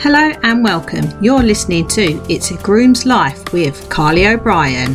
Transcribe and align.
Hello 0.00 0.30
and 0.44 0.62
welcome. 0.62 1.06
You're 1.20 1.42
listening 1.42 1.88
to 1.88 2.24
It's 2.32 2.52
a 2.52 2.56
Groom's 2.58 3.04
Life 3.04 3.52
with 3.52 3.90
Carly 3.90 4.28
O'Brien. 4.28 4.94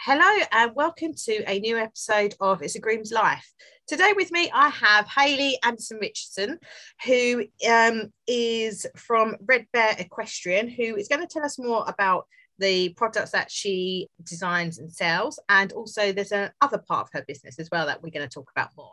Hello 0.00 0.44
and 0.50 0.74
welcome 0.74 1.14
to 1.14 1.44
a 1.48 1.60
new 1.60 1.78
episode 1.78 2.34
of 2.40 2.60
It's 2.60 2.74
a 2.74 2.80
Groom's 2.80 3.12
Life. 3.12 3.48
Today 3.86 4.14
with 4.16 4.32
me, 4.32 4.50
I 4.52 4.68
have 4.70 5.06
Hayley 5.06 5.56
Anderson 5.62 5.98
Richardson, 6.00 6.58
who 7.06 7.44
um, 7.70 8.12
is 8.26 8.84
from 8.96 9.36
Red 9.46 9.68
Bear 9.72 9.94
Equestrian, 9.96 10.68
who 10.68 10.96
is 10.96 11.06
going 11.06 11.20
to 11.20 11.32
tell 11.32 11.44
us 11.44 11.56
more 11.56 11.84
about 11.86 12.26
the 12.60 12.90
products 12.90 13.32
that 13.32 13.50
she 13.50 14.08
designs 14.22 14.78
and 14.78 14.92
sells. 14.92 15.40
And 15.48 15.72
also 15.72 16.12
there's 16.12 16.32
another 16.32 16.78
part 16.78 17.06
of 17.06 17.08
her 17.12 17.24
business 17.26 17.58
as 17.58 17.68
well 17.72 17.86
that 17.86 18.02
we're 18.02 18.10
going 18.10 18.28
to 18.28 18.32
talk 18.32 18.50
about 18.54 18.70
more. 18.76 18.92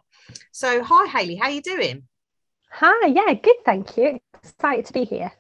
So 0.51 0.81
hi 0.83 1.05
Hayley, 1.05 1.35
how 1.35 1.47
are 1.47 1.51
you 1.51 1.61
doing? 1.61 2.03
Hi, 2.71 3.07
yeah, 3.07 3.33
good, 3.33 3.57
thank 3.65 3.95
you. 3.97 4.19
Excited 4.33 4.85
to 4.87 4.93
be 4.93 5.05
here. 5.05 5.31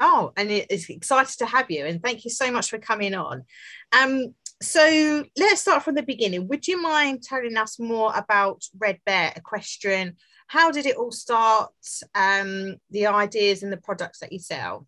Oh, 0.00 0.32
and 0.36 0.50
it's 0.50 0.88
excited 0.88 1.38
to 1.38 1.46
have 1.46 1.70
you 1.70 1.84
and 1.84 2.02
thank 2.02 2.24
you 2.24 2.30
so 2.30 2.50
much 2.50 2.70
for 2.70 2.78
coming 2.78 3.14
on. 3.14 3.44
Um, 3.92 4.34
so 4.62 5.24
let's 5.36 5.60
start 5.60 5.82
from 5.82 5.94
the 5.94 6.02
beginning. 6.02 6.48
Would 6.48 6.66
you 6.66 6.80
mind 6.80 7.22
telling 7.22 7.56
us 7.56 7.78
more 7.78 8.12
about 8.14 8.64
Red 8.78 8.98
Bear 9.04 9.32
Equestrian? 9.36 10.16
How 10.48 10.70
did 10.70 10.86
it 10.86 10.96
all 10.96 11.12
start? 11.12 11.72
Um, 12.14 12.76
the 12.90 13.08
ideas 13.08 13.62
and 13.62 13.72
the 13.72 13.76
products 13.76 14.20
that 14.20 14.32
you 14.32 14.38
sell? 14.38 14.86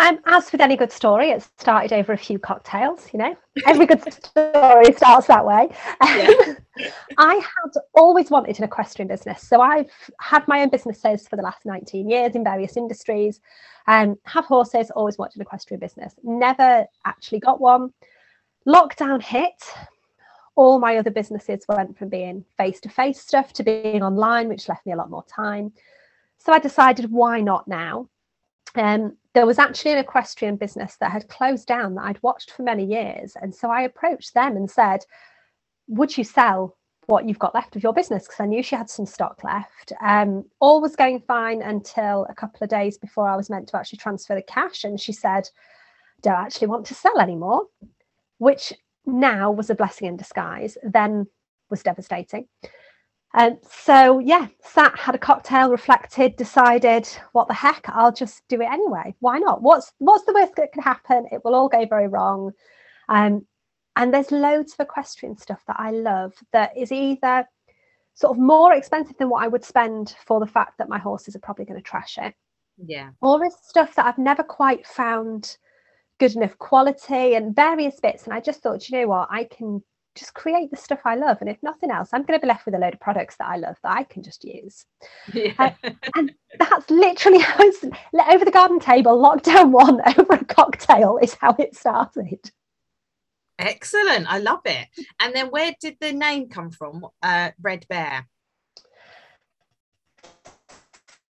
Um, 0.00 0.20
as 0.26 0.52
with 0.52 0.60
any 0.60 0.76
good 0.76 0.92
story, 0.92 1.30
it 1.30 1.42
started 1.58 1.92
over 1.92 2.12
a 2.12 2.18
few 2.18 2.38
cocktails. 2.38 3.08
You 3.12 3.18
know, 3.18 3.36
every 3.66 3.84
good 3.84 4.00
story 4.12 4.92
starts 4.96 5.26
that 5.26 5.44
way. 5.44 5.68
Yeah. 6.00 6.54
I 7.18 7.34
had 7.34 7.82
always 7.94 8.30
wanted 8.30 8.58
an 8.58 8.64
equestrian 8.64 9.08
business, 9.08 9.42
so 9.42 9.60
I've 9.60 9.90
had 10.20 10.46
my 10.46 10.60
own 10.60 10.70
businesses 10.70 11.26
for 11.26 11.34
the 11.34 11.42
last 11.42 11.66
19 11.66 12.08
years 12.08 12.36
in 12.36 12.44
various 12.44 12.76
industries. 12.76 13.40
Um, 13.88 14.16
have 14.24 14.44
horses, 14.44 14.90
always 14.92 15.18
wanted 15.18 15.36
an 15.36 15.42
equestrian 15.42 15.80
business. 15.80 16.14
Never 16.22 16.86
actually 17.04 17.40
got 17.40 17.60
one. 17.60 17.92
Lockdown 18.68 19.20
hit. 19.20 19.60
All 20.54 20.78
my 20.78 20.96
other 20.96 21.10
businesses 21.10 21.64
went 21.68 21.98
from 21.98 22.08
being 22.08 22.44
face-to-face 22.56 23.20
stuff 23.20 23.52
to 23.54 23.64
being 23.64 24.02
online, 24.02 24.48
which 24.48 24.68
left 24.68 24.86
me 24.86 24.92
a 24.92 24.96
lot 24.96 25.10
more 25.10 25.24
time. 25.24 25.72
So 26.38 26.52
I 26.52 26.60
decided, 26.60 27.10
why 27.10 27.40
not 27.40 27.66
now? 27.66 28.08
Um, 28.74 29.16
there 29.38 29.46
was 29.46 29.60
actually 29.60 29.92
an 29.92 29.98
equestrian 29.98 30.56
business 30.56 30.96
that 30.96 31.12
had 31.12 31.28
closed 31.28 31.68
down 31.68 31.94
that 31.94 32.02
I'd 32.06 32.22
watched 32.24 32.50
for 32.50 32.64
many 32.64 32.84
years. 32.84 33.36
And 33.40 33.54
so 33.54 33.70
I 33.70 33.82
approached 33.82 34.34
them 34.34 34.56
and 34.56 34.68
said, 34.68 35.04
Would 35.86 36.18
you 36.18 36.24
sell 36.24 36.76
what 37.06 37.24
you've 37.24 37.38
got 37.38 37.54
left 37.54 37.76
of 37.76 37.84
your 37.84 37.92
business? 37.92 38.24
Because 38.24 38.40
I 38.40 38.46
knew 38.46 38.64
she 38.64 38.74
had 38.74 38.90
some 38.90 39.06
stock 39.06 39.44
left. 39.44 39.92
Um, 40.02 40.44
all 40.58 40.80
was 40.80 40.96
going 40.96 41.20
fine 41.20 41.62
until 41.62 42.26
a 42.28 42.34
couple 42.34 42.64
of 42.64 42.68
days 42.68 42.98
before 42.98 43.28
I 43.28 43.36
was 43.36 43.48
meant 43.48 43.68
to 43.68 43.76
actually 43.76 43.98
transfer 43.98 44.34
the 44.34 44.42
cash. 44.42 44.82
And 44.82 45.00
she 45.00 45.12
said, 45.12 45.48
Don't 46.20 46.34
actually 46.34 46.66
want 46.66 46.86
to 46.86 46.94
sell 46.94 47.20
anymore, 47.20 47.62
which 48.38 48.72
now 49.06 49.52
was 49.52 49.70
a 49.70 49.76
blessing 49.76 50.08
in 50.08 50.16
disguise, 50.16 50.76
then 50.82 51.28
was 51.70 51.84
devastating. 51.84 52.48
Um, 53.34 53.58
so 53.70 54.18
yeah, 54.20 54.48
sat, 54.62 54.98
had 54.98 55.14
a 55.14 55.18
cocktail, 55.18 55.70
reflected, 55.70 56.36
decided, 56.36 57.06
what 57.32 57.46
the 57.46 57.54
heck, 57.54 57.88
I'll 57.88 58.12
just 58.12 58.42
do 58.48 58.60
it 58.60 58.70
anyway. 58.70 59.14
Why 59.20 59.38
not? 59.38 59.62
What's 59.62 59.92
what's 59.98 60.24
the 60.24 60.32
worst 60.32 60.54
that 60.56 60.72
could 60.72 60.82
happen? 60.82 61.26
It 61.30 61.44
will 61.44 61.54
all 61.54 61.68
go 61.68 61.86
very 61.86 62.08
wrong. 62.08 62.52
Um, 63.08 63.46
and 63.96 64.14
there's 64.14 64.30
loads 64.30 64.72
of 64.72 64.80
equestrian 64.80 65.36
stuff 65.36 65.62
that 65.66 65.76
I 65.78 65.90
love 65.90 66.32
that 66.52 66.76
is 66.76 66.92
either 66.92 67.46
sort 68.14 68.36
of 68.36 68.42
more 68.42 68.72
expensive 68.72 69.16
than 69.18 69.28
what 69.28 69.44
I 69.44 69.48
would 69.48 69.64
spend 69.64 70.16
for 70.26 70.40
the 70.40 70.46
fact 70.46 70.78
that 70.78 70.88
my 70.88 70.98
horses 70.98 71.36
are 71.36 71.40
probably 71.40 71.64
going 71.64 71.80
to 71.80 71.82
trash 71.82 72.16
it. 72.20 72.34
Yeah. 72.84 73.10
Or 73.20 73.44
is 73.44 73.56
stuff 73.62 73.94
that 73.96 74.06
I've 74.06 74.18
never 74.18 74.42
quite 74.42 74.86
found 74.86 75.56
good 76.18 76.34
enough 76.34 76.56
quality 76.58 77.34
and 77.34 77.54
various 77.54 78.00
bits. 78.00 78.24
And 78.24 78.32
I 78.32 78.40
just 78.40 78.60
thought, 78.60 78.88
you 78.88 79.00
know 79.00 79.08
what, 79.08 79.28
I 79.30 79.44
can 79.44 79.82
just 80.18 80.34
create 80.34 80.70
the 80.70 80.76
stuff 80.76 81.00
I 81.04 81.14
love. 81.14 81.38
And 81.40 81.48
if 81.48 81.62
nothing 81.62 81.90
else, 81.90 82.10
I'm 82.12 82.22
going 82.22 82.38
to 82.38 82.42
be 82.42 82.48
left 82.48 82.66
with 82.66 82.74
a 82.74 82.78
load 82.78 82.94
of 82.94 83.00
products 83.00 83.36
that 83.36 83.48
I 83.48 83.56
love 83.56 83.76
that 83.82 83.92
I 83.92 84.02
can 84.04 84.22
just 84.22 84.44
use. 84.44 84.84
Yeah. 85.32 85.52
Uh, 85.58 85.90
and 86.16 86.32
that's 86.58 86.90
literally 86.90 87.38
how 87.40 87.56
it's 87.60 87.84
over 87.84 88.44
the 88.44 88.50
garden 88.50 88.80
table, 88.80 89.20
lockdown 89.20 89.70
one 89.70 90.00
over 90.18 90.34
a 90.34 90.44
cocktail 90.44 91.18
is 91.22 91.34
how 91.34 91.54
it 91.58 91.76
started. 91.76 92.50
Excellent. 93.58 94.30
I 94.30 94.38
love 94.38 94.60
it. 94.64 94.86
And 95.18 95.34
then 95.34 95.48
where 95.48 95.74
did 95.80 95.96
the 96.00 96.12
name 96.12 96.48
come 96.48 96.70
from? 96.70 97.06
Uh, 97.22 97.50
Red 97.60 97.86
Bear. 97.88 98.26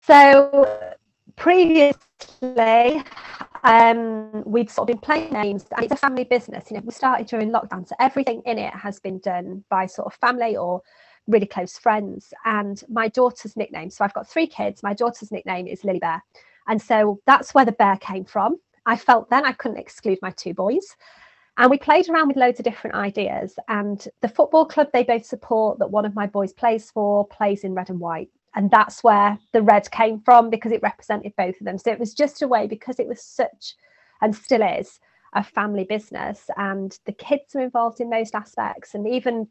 So 0.03 0.93
previously, 1.35 3.03
um, 3.63 4.43
we'd 4.45 4.69
sort 4.69 4.89
of 4.89 4.95
been 4.95 5.01
playing 5.01 5.31
names 5.31 5.65
and 5.75 5.83
it's 5.83 5.93
a 5.93 5.97
family 5.97 6.23
business 6.23 6.69
you 6.69 6.77
know 6.77 6.83
we 6.83 6.91
started 6.91 7.27
during 7.27 7.51
lockdown 7.51 7.87
so 7.87 7.95
everything 7.99 8.41
in 8.45 8.57
it 8.57 8.73
has 8.73 8.99
been 8.99 9.19
done 9.19 9.63
by 9.69 9.85
sort 9.85 10.07
of 10.07 10.13
family 10.15 10.57
or 10.57 10.81
really 11.27 11.45
close 11.45 11.77
friends. 11.77 12.33
And 12.45 12.83
my 12.89 13.07
daughter's 13.07 13.55
nickname 13.55 13.89
so 13.89 14.03
i've 14.03 14.13
got 14.13 14.27
three 14.27 14.47
kids 14.47 14.83
my 14.83 14.93
daughter's 14.93 15.31
nickname 15.31 15.67
is 15.67 15.83
lily 15.83 15.99
bear. 15.99 16.23
And 16.67 16.81
so 16.81 17.19
that's 17.25 17.53
where 17.53 17.65
the 17.65 17.71
bear 17.71 17.97
came 17.97 18.25
from. 18.25 18.57
I 18.85 18.95
felt 18.97 19.29
then 19.29 19.45
i 19.45 19.53
couldn't 19.53 19.77
exclude 19.77 20.19
my 20.21 20.31
two 20.31 20.53
boys. 20.53 20.95
And 21.57 21.69
we 21.69 21.77
played 21.77 22.09
around 22.09 22.29
with 22.29 22.37
loads 22.37 22.59
of 22.59 22.65
different 22.65 22.95
ideas 22.95 23.55
and 23.67 24.07
the 24.21 24.29
football 24.29 24.65
club 24.65 24.87
they 24.93 25.03
both 25.03 25.25
support 25.25 25.79
that 25.79 25.91
one 25.91 26.05
of 26.05 26.15
my 26.15 26.25
boys 26.25 26.53
plays 26.53 26.89
for 26.89 27.27
plays 27.27 27.63
in 27.63 27.73
red 27.73 27.89
and 27.89 27.99
white 27.99 28.29
and 28.55 28.69
that's 28.69 29.03
where 29.03 29.37
the 29.53 29.61
red 29.61 29.89
came 29.91 30.21
from 30.21 30.49
because 30.49 30.71
it 30.71 30.81
represented 30.81 31.33
both 31.37 31.59
of 31.59 31.65
them. 31.65 31.77
So 31.77 31.91
it 31.91 31.99
was 31.99 32.13
just 32.13 32.41
a 32.41 32.47
way 32.47 32.67
because 32.67 32.99
it 32.99 33.07
was 33.07 33.23
such 33.23 33.75
and 34.21 34.35
still 34.35 34.61
is 34.61 34.99
a 35.33 35.43
family 35.43 35.85
business 35.85 36.49
and 36.57 36.97
the 37.05 37.13
kids 37.13 37.55
are 37.55 37.61
involved 37.61 38.01
in 38.01 38.09
most 38.09 38.35
aspects 38.35 38.93
and 38.93 39.07
even 39.07 39.47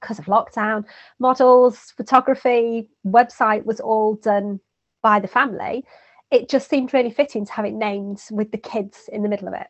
because 0.00 0.18
of 0.18 0.26
lockdown 0.26 0.84
models 1.18 1.92
photography 1.96 2.88
website 3.06 3.64
was 3.64 3.80
all 3.80 4.14
done 4.14 4.60
by 5.02 5.18
the 5.18 5.28
family. 5.28 5.84
It 6.30 6.48
just 6.48 6.70
seemed 6.70 6.94
really 6.94 7.10
fitting 7.10 7.44
to 7.46 7.52
have 7.52 7.64
it 7.64 7.74
named 7.74 8.22
with 8.30 8.52
the 8.52 8.58
kids 8.58 9.08
in 9.12 9.22
the 9.22 9.28
middle 9.28 9.48
of 9.48 9.54
it. 9.54 9.66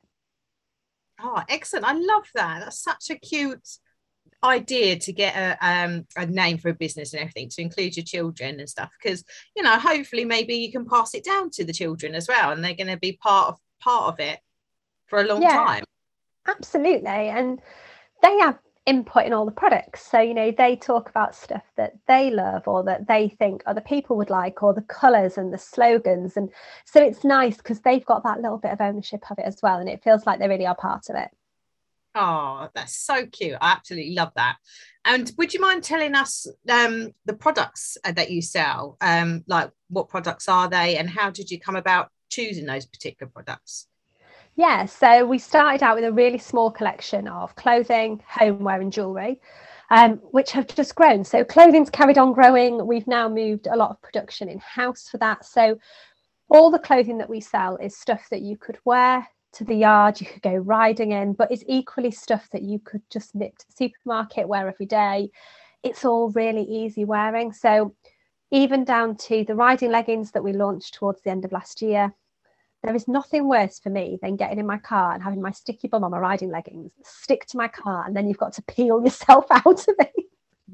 Oh 1.20 1.42
excellent. 1.48 1.86
I 1.86 1.92
love 1.92 2.24
that. 2.34 2.60
That's 2.60 2.78
such 2.78 3.10
a 3.10 3.16
cute 3.16 3.78
idea 4.44 4.96
to 4.96 5.12
get 5.12 5.34
a 5.34 5.66
um, 5.66 6.06
a 6.16 6.26
name 6.26 6.58
for 6.58 6.68
a 6.68 6.74
business 6.74 7.12
and 7.12 7.20
everything 7.20 7.48
to 7.48 7.62
include 7.62 7.96
your 7.96 8.04
children 8.04 8.60
and 8.60 8.68
stuff 8.68 8.90
because 9.02 9.24
you 9.56 9.62
know 9.62 9.78
hopefully 9.78 10.24
maybe 10.24 10.54
you 10.54 10.70
can 10.70 10.86
pass 10.86 11.14
it 11.14 11.24
down 11.24 11.50
to 11.50 11.64
the 11.64 11.72
children 11.72 12.14
as 12.14 12.28
well 12.28 12.50
and 12.50 12.62
they're 12.62 12.74
going 12.74 12.86
to 12.86 12.98
be 12.98 13.12
part 13.12 13.48
of 13.48 13.58
part 13.80 14.12
of 14.12 14.20
it 14.20 14.38
for 15.06 15.20
a 15.20 15.24
long 15.24 15.42
yeah, 15.42 15.64
time. 15.64 15.84
Absolutely 16.46 17.08
and 17.08 17.60
they 18.22 18.38
have 18.38 18.58
input 18.86 19.24
in 19.24 19.32
all 19.32 19.46
the 19.46 19.50
products. 19.50 20.06
So 20.06 20.20
you 20.20 20.34
know 20.34 20.50
they 20.50 20.76
talk 20.76 21.08
about 21.08 21.34
stuff 21.34 21.64
that 21.76 21.94
they 22.06 22.30
love 22.30 22.68
or 22.68 22.84
that 22.84 23.08
they 23.08 23.28
think 23.28 23.62
other 23.66 23.80
people 23.80 24.16
would 24.16 24.30
like 24.30 24.62
or 24.62 24.74
the 24.74 24.82
colors 24.82 25.38
and 25.38 25.52
the 25.52 25.58
slogans 25.58 26.36
and 26.36 26.50
so 26.84 27.02
it's 27.02 27.24
nice 27.24 27.56
because 27.56 27.80
they've 27.80 28.04
got 28.04 28.22
that 28.24 28.40
little 28.40 28.58
bit 28.58 28.72
of 28.72 28.80
ownership 28.80 29.22
of 29.30 29.38
it 29.38 29.44
as 29.46 29.58
well 29.62 29.78
and 29.78 29.88
it 29.88 30.02
feels 30.02 30.26
like 30.26 30.38
they 30.38 30.48
really 30.48 30.66
are 30.66 30.76
part 30.76 31.08
of 31.08 31.16
it 31.16 31.30
Oh, 32.14 32.68
that's 32.74 32.96
so 32.96 33.26
cute. 33.26 33.56
I 33.60 33.72
absolutely 33.72 34.14
love 34.14 34.30
that. 34.36 34.56
And 35.04 35.30
would 35.36 35.52
you 35.52 35.60
mind 35.60 35.82
telling 35.82 36.14
us 36.14 36.46
um, 36.68 37.10
the 37.24 37.34
products 37.34 37.98
uh, 38.04 38.12
that 38.12 38.30
you 38.30 38.40
sell? 38.40 38.96
Um, 39.00 39.44
like 39.48 39.70
what 39.88 40.08
products 40.08 40.48
are 40.48 40.68
they 40.68 40.96
and 40.96 41.10
how 41.10 41.30
did 41.30 41.50
you 41.50 41.58
come 41.58 41.76
about 41.76 42.10
choosing 42.30 42.66
those 42.66 42.86
particular 42.86 43.30
products? 43.30 43.88
Yeah, 44.56 44.86
so 44.86 45.26
we 45.26 45.38
started 45.38 45.82
out 45.82 45.96
with 45.96 46.04
a 46.04 46.12
really 46.12 46.38
small 46.38 46.70
collection 46.70 47.26
of 47.26 47.56
clothing, 47.56 48.22
homeware, 48.28 48.80
and 48.80 48.92
jewellery, 48.92 49.40
um, 49.90 50.20
which 50.30 50.52
have 50.52 50.68
just 50.68 50.94
grown. 50.94 51.24
So 51.24 51.42
clothing's 51.42 51.90
carried 51.90 52.18
on 52.18 52.32
growing. 52.32 52.86
We've 52.86 53.08
now 53.08 53.28
moved 53.28 53.66
a 53.66 53.76
lot 53.76 53.90
of 53.90 54.00
production 54.00 54.48
in 54.48 54.60
house 54.60 55.08
for 55.08 55.18
that. 55.18 55.44
So 55.44 55.78
all 56.48 56.70
the 56.70 56.78
clothing 56.78 57.18
that 57.18 57.28
we 57.28 57.40
sell 57.40 57.76
is 57.78 57.96
stuff 57.96 58.28
that 58.30 58.42
you 58.42 58.56
could 58.56 58.78
wear 58.84 59.26
to 59.54 59.64
the 59.64 59.74
yard, 59.74 60.20
you 60.20 60.26
could 60.26 60.42
go 60.42 60.54
riding 60.54 61.12
in, 61.12 61.32
but 61.32 61.50
it's 61.50 61.64
equally 61.66 62.10
stuff 62.10 62.48
that 62.52 62.62
you 62.62 62.78
could 62.78 63.02
just 63.10 63.34
nip 63.34 63.56
to 63.58 63.66
the 63.66 63.72
supermarket, 63.88 64.48
wear 64.48 64.68
every 64.68 64.86
day. 64.86 65.30
It's 65.82 66.04
all 66.04 66.30
really 66.30 66.62
easy 66.62 67.04
wearing. 67.04 67.52
So 67.52 67.94
even 68.50 68.84
down 68.84 69.16
to 69.16 69.44
the 69.44 69.54
riding 69.54 69.90
leggings 69.90 70.30
that 70.32 70.44
we 70.44 70.52
launched 70.52 70.94
towards 70.94 71.22
the 71.22 71.30
end 71.30 71.44
of 71.44 71.52
last 71.52 71.82
year, 71.82 72.14
there 72.82 72.94
is 72.94 73.08
nothing 73.08 73.48
worse 73.48 73.78
for 73.78 73.88
me 73.88 74.18
than 74.20 74.36
getting 74.36 74.58
in 74.58 74.66
my 74.66 74.78
car 74.78 75.14
and 75.14 75.22
having 75.22 75.40
my 75.40 75.50
sticky 75.50 75.88
bum 75.88 76.04
on 76.04 76.10
my 76.10 76.18
riding 76.18 76.50
leggings 76.50 76.92
stick 77.02 77.46
to 77.46 77.56
my 77.56 77.66
car 77.66 78.04
and 78.06 78.14
then 78.14 78.28
you've 78.28 78.38
got 78.38 78.52
to 78.52 78.62
peel 78.68 79.02
yourself 79.02 79.46
out 79.50 79.88
of 79.88 79.94
it. 79.98 80.12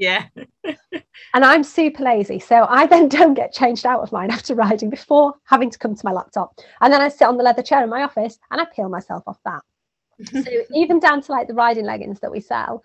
Yeah. 0.01 0.25
and 0.65 1.45
I'm 1.45 1.63
super 1.63 2.03
lazy. 2.03 2.39
So 2.39 2.67
I 2.69 2.87
then 2.87 3.09
don't 3.19 3.35
get 3.35 3.53
changed 3.53 3.85
out 3.85 4.01
of 4.01 4.11
mine 4.11 4.31
after 4.31 4.55
riding 4.55 4.89
before 4.89 5.35
having 5.45 5.71
to 5.71 5.79
come 5.79 5.95
to 5.95 6.05
my 6.05 6.11
laptop. 6.11 6.59
And 6.81 6.93
then 6.93 7.03
I 7.03 7.09
sit 7.09 7.29
on 7.29 7.37
the 7.37 7.45
leather 7.45 7.63
chair 7.63 7.85
in 7.85 7.91
my 7.91 8.03
office 8.03 8.39
and 8.51 8.61
I 8.61 8.65
peel 8.75 8.89
myself 8.89 9.23
off 9.27 9.39
that. 9.45 9.63
so 10.33 10.51
even 10.75 11.01
down 11.01 11.21
to 11.23 11.33
like 11.33 11.49
the 11.49 11.55
riding 11.55 11.85
leggings 11.85 12.21
that 12.21 12.31
we 12.31 12.41
sell, 12.41 12.83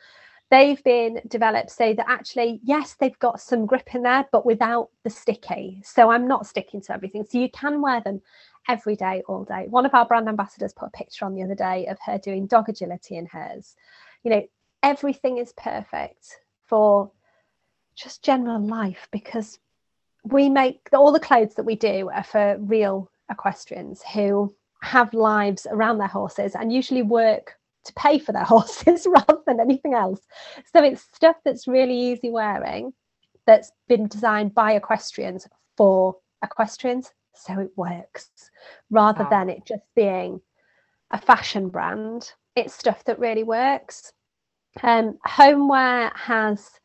they've 0.52 0.84
been 0.84 1.22
developed 1.30 1.72
so 1.72 1.94
that 1.94 2.06
actually, 2.10 2.60
yes, 2.64 2.98
they've 3.00 3.18
got 3.20 3.40
some 3.40 3.66
grip 3.66 3.96
in 3.96 4.04
there, 4.04 4.26
but 4.34 4.46
without 4.46 4.90
the 5.06 5.10
sticky. 5.10 5.82
So 5.86 6.12
I'm 6.12 6.28
not 6.28 6.46
sticking 6.46 6.82
to 6.82 6.94
everything. 6.94 7.24
So 7.24 7.38
you 7.38 7.50
can 7.50 7.82
wear 7.82 8.02
them 8.02 8.22
every 8.68 8.98
day, 8.98 9.24
all 9.30 9.46
day. 9.46 9.68
One 9.70 9.86
of 9.86 9.94
our 9.94 10.06
brand 10.06 10.28
ambassadors 10.28 10.74
put 10.74 10.88
a 10.88 10.98
picture 10.98 11.24
on 11.24 11.34
the 11.34 11.44
other 11.44 11.56
day 11.56 11.88
of 11.88 11.98
her 12.06 12.18
doing 12.18 12.46
dog 12.46 12.68
agility 12.68 13.16
in 13.16 13.26
hers. 13.28 13.76
You 14.24 14.32
know, 14.32 14.48
everything 14.84 15.38
is 15.38 15.54
perfect 15.54 16.40
for 16.68 17.12
just 17.96 18.24
general 18.24 18.60
life 18.60 19.08
because 19.12 19.60
we 20.24 20.50
make 20.50 20.90
all 20.92 21.12
the 21.12 21.20
clothes 21.20 21.56
that 21.56 21.66
we 21.66 21.76
do 21.76 22.10
are 22.10 22.24
for 22.24 22.58
real 22.60 23.10
equestrians 23.30 24.02
who 24.14 24.54
have 24.82 25.14
lives 25.14 25.66
around 25.70 25.98
their 25.98 26.08
horses 26.08 26.56
and 26.56 26.72
usually 26.74 27.02
work 27.02 27.56
to 27.86 27.94
pay 27.94 28.20
for 28.20 28.32
their 28.32 28.44
horses 28.56 29.08
rather 29.08 29.42
than 29.46 29.60
anything 29.60 29.94
else. 29.94 30.22
So 30.74 30.84
it's 30.84 31.08
stuff 31.14 31.38
that's 31.46 31.68
really 31.68 31.98
easy 31.98 32.30
wearing 32.30 32.94
that's 33.46 33.72
been 33.88 34.08
designed 34.08 34.54
by 34.54 34.74
equestrians 34.74 35.48
for 35.78 36.18
equestrians. 36.44 37.12
So 37.36 37.60
it 37.60 37.72
works 37.76 38.30
rather 38.90 39.24
wow. 39.24 39.30
than 39.30 39.50
it 39.50 39.66
just 39.66 39.84
being 39.96 40.42
a 41.12 41.20
fashion 41.20 41.70
brand. 41.70 42.32
It's 42.56 42.74
stuff 42.74 43.04
that 43.06 43.20
really 43.20 43.44
works. 43.44 44.14
Um, 44.84 45.18
homeware 45.24 46.12
has 46.16 46.80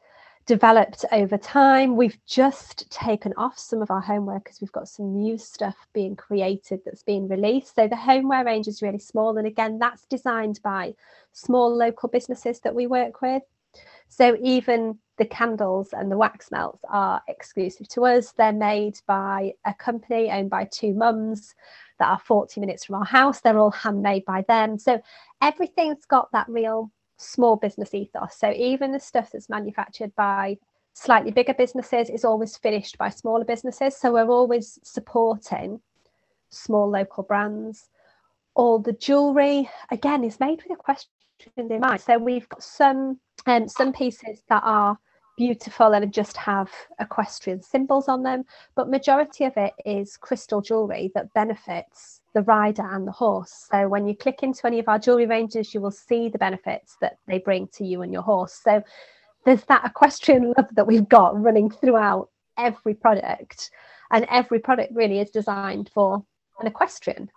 developed 0.47 1.05
over 1.13 1.39
time. 1.39 1.97
We've 1.97 2.19
just 2.27 2.91
taken 2.91 3.33
off 3.37 3.59
some 3.59 3.83
of 3.83 3.91
our 3.91 4.01
homeware 4.01 4.41
because 4.41 4.61
we've 4.61 4.73
got 4.73 4.89
some 4.89 5.15
new 5.17 5.39
stuff 5.39 5.77
being 5.93 6.17
created 6.17 6.81
that's 6.85 7.03
being 7.03 7.29
released. 7.29 7.75
So 7.75 7.89
the 7.89 7.97
homeware 7.97 8.45
range 8.45 8.69
is 8.69 8.83
really 8.83 8.99
small. 8.99 9.37
And 9.39 9.47
again, 9.47 9.79
that's 9.79 10.07
designed 10.07 10.61
by 10.63 10.95
small 11.33 11.75
local 11.75 12.09
businesses 12.09 12.61
that 12.61 12.75
we 12.75 12.87
work 12.87 13.23
with. 13.23 13.43
So 14.09 14.37
even 14.43 14.99
the 15.19 15.25
candles 15.25 15.91
and 15.93 16.11
the 16.11 16.17
wax 16.17 16.51
melts 16.51 16.83
are 16.89 17.23
exclusive 17.29 17.87
to 17.89 18.07
us. 18.07 18.33
They're 18.33 18.53
made 18.53 18.99
by 19.07 19.53
a 19.65 19.75
company 19.75 20.31
owned 20.31 20.51
by 20.51 20.65
two 20.65 20.95
mums 20.95 21.55
that 22.01 22.09
are 22.09 22.19
40 22.19 22.61
minutes 22.61 22.85
from 22.85 22.97
our 22.97 23.05
house. 23.05 23.41
They're 23.41 23.59
all 23.59 23.71
handmade 23.71 24.25
by 24.25 24.43
them. 24.49 24.79
So 24.79 25.01
everything's 25.41 26.07
got 26.07 26.33
that 26.33 26.49
real 26.49 26.91
small 27.21 27.57
business 27.57 27.95
ethos. 27.95 28.37
So 28.37 28.53
even 28.53 28.93
the 28.93 29.01
stuff 29.01 29.31
that's 29.33 29.49
manufactured 29.49 30.15
by 30.17 30.59
slightly 30.95 31.31
bigger 31.31 31.55
businesses 31.55 32.11
is 32.11 32.25
always 32.25 32.57
finished 32.57 32.99
by 32.99 33.11
smaller 33.11 33.45
businesses. 33.45 33.97
So 33.97 34.13
we're 34.13 34.29
always 34.29 34.79
supporting 34.83 35.81
small 36.51 36.91
local 36.91 37.23
brands. 37.23 37.89
All 38.55 38.79
the 38.79 38.93
jewelry, 38.93 39.71
again, 39.91 40.25
is 40.25 40.41
made 40.41 40.63
with 40.63 40.73
a 40.73 40.83
question 40.83 41.11
in 41.57 41.81
mind. 41.81 42.01
So 42.01 42.19
we've 42.19 42.49
got 42.49 42.63
some 42.63 43.19
um, 43.47 43.69
some 43.69 43.93
pieces 43.93 44.43
that 44.49 44.63
are 44.65 44.99
beautiful 45.39 45.95
and 45.95 46.13
just 46.13 46.37
have 46.37 46.71
equestrian 47.01 47.63
symbols 47.63 48.09
on 48.09 48.23
them, 48.23 48.45
but 48.75 48.91
majority 48.91 49.45
of 49.45 49.55
it 49.57 49.73
is 49.87 50.19
crystal 50.19 50.61
jewelry 50.61 51.11
that 51.15 51.33
benefits 51.33 52.20
the 52.35 52.43
rider 52.43 52.83
and 52.83 53.07
the 53.07 53.13
horse. 53.13 53.67
So 53.71 53.89
when 53.89 54.07
you 54.07 54.15
click 54.15 54.43
into 54.43 54.67
any 54.67 54.79
of 54.79 54.89
our 54.89 54.99
jewelry 54.99 55.27
ranges, 55.27 55.75
you 55.75 55.81
will 55.81 55.91
see 55.91 56.29
the 56.29 56.39
benefits 56.39 56.97
that 57.01 57.17
they 57.27 57.39
bring 57.39 57.69
to 57.75 57.85
you 57.85 58.03
and 58.03 58.13
your 58.13 58.23
horse. 58.23 58.61
So 58.63 58.83
there's 59.45 59.65
that 59.65 59.85
equestrian 59.85 60.53
love 60.57 60.69
that 60.75 60.87
we've 60.87 61.09
got 61.09 61.41
running 61.41 61.71
throughout 61.71 62.29
every 62.57 62.95
product, 62.95 63.71
and 64.11 64.27
every 64.31 64.59
product 64.59 64.93
really 64.95 65.21
is 65.21 65.31
designed 65.31 65.91
for 65.93 66.25
an 66.61 66.67
equestrian. 66.67 67.31